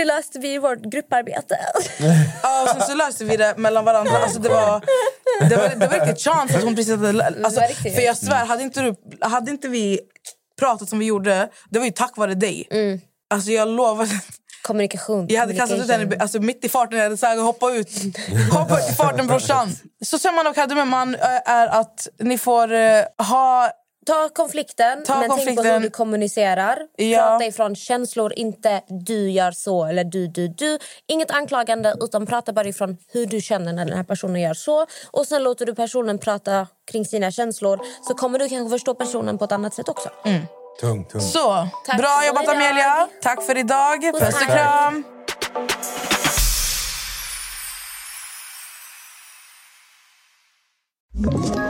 Det 0.00 0.04
löste 0.04 0.38
vi 0.38 0.54
i 0.54 0.58
vårt 0.58 0.82
grupparbete. 0.82 1.58
Ja, 2.42 2.62
och 2.62 2.68
sen 2.68 2.80
så 2.80 2.94
löste 2.94 3.24
vi 3.24 3.36
det 3.36 3.54
mellan 3.56 3.84
varandra. 3.84 4.18
Alltså 4.18 4.38
det, 4.38 4.48
var, 4.48 4.80
det, 5.48 5.56
var, 5.56 5.68
det 5.68 5.86
var 5.86 6.06
riktigt 6.06 6.24
chans 6.24 6.54
att 6.54 6.62
hon 6.62 6.76
precis 6.76 6.96
hade... 6.96 7.24
Alltså, 7.44 7.60
för 7.82 8.00
jag 8.00 8.16
svär, 8.16 8.44
hade 8.44 8.62
inte, 8.62 8.80
du, 8.82 8.94
hade 9.20 9.50
inte 9.50 9.68
vi 9.68 10.00
pratat 10.58 10.88
som 10.88 10.98
vi 10.98 11.04
gjorde, 11.04 11.48
det 11.70 11.78
var 11.78 11.86
ju 11.86 11.92
tack 11.92 12.16
vare 12.16 12.34
dig. 12.34 12.68
Alltså 13.30 13.50
jag 13.50 13.68
lovar. 13.68 14.08
Kommunikation. 14.62 15.26
Jag 15.28 15.40
hade 15.40 15.54
kastat 15.54 15.78
ut 15.78 15.90
henne 15.90 16.16
alltså, 16.16 16.40
mitt 16.40 16.64
i 16.64 16.68
farten. 16.68 16.98
Jag 16.98 17.04
hade 17.04 17.16
sagt 17.16 17.40
hoppa 17.40 17.70
ut. 17.72 17.90
Hoppa 18.52 18.78
ut 18.78 18.90
i 18.90 18.94
farten 18.94 19.26
brorsan. 19.26 19.72
Så 20.04 20.18
summan 20.18 20.46
av 20.46 20.52
kardemumman 20.52 21.16
är 21.44 21.66
att 21.66 22.08
ni 22.18 22.38
får 22.38 22.72
eh, 22.72 23.02
ha 23.18 23.70
ta 24.10 24.28
konflikten, 24.28 25.04
Ta 25.04 25.12
men 25.14 25.20
tänk 25.20 25.30
på 25.30 25.36
konflikten. 25.36 25.66
hur 25.74 25.80
du 25.80 25.90
kommunicerar. 25.90 26.78
Ja. 26.96 27.18
Prata 27.18 27.44
ifrån 27.44 27.76
känslor, 27.76 28.32
inte 28.32 28.82
du 28.88 29.30
gör 29.30 29.52
så 29.52 29.84
eller 29.84 30.04
du, 30.04 30.26
du, 30.26 30.48
du. 30.48 30.78
Inget 31.06 31.30
anklagande, 31.30 31.94
utan 32.00 32.26
prata 32.26 32.52
bara 32.52 32.68
ifrån 32.68 32.96
hur 33.12 33.26
du 33.26 33.40
känner 33.40 33.72
när 33.72 33.84
den 33.84 33.96
här 33.96 34.04
personen 34.04 34.40
gör 34.40 34.54
så. 34.54 34.86
Och 35.10 35.26
sen 35.26 35.42
låter 35.42 35.66
du 35.66 35.74
personen 35.74 36.18
prata 36.18 36.66
kring 36.90 37.04
sina 37.04 37.30
känslor 37.30 37.80
så 38.08 38.14
kommer 38.14 38.38
du 38.38 38.48
kanske 38.48 38.70
förstå 38.78 38.94
personen 38.94 39.38
på 39.38 39.44
ett 39.44 39.52
annat 39.52 39.74
sätt 39.74 39.88
också. 39.88 40.08
Tung, 40.80 41.04
tung. 41.04 41.20
Så, 41.20 41.68
Tack 41.86 41.98
bra 41.98 42.18
för 42.20 42.26
jobbat 42.26 42.42
idag. 42.42 42.54
Amelia. 42.56 43.08
Tack 43.22 43.42
för 43.42 43.58
idag. 43.58 44.00
Puss, 44.02 44.20
Puss 44.20 44.34
och 44.34 44.48
kram. 44.48 45.04
Ett 51.24 51.69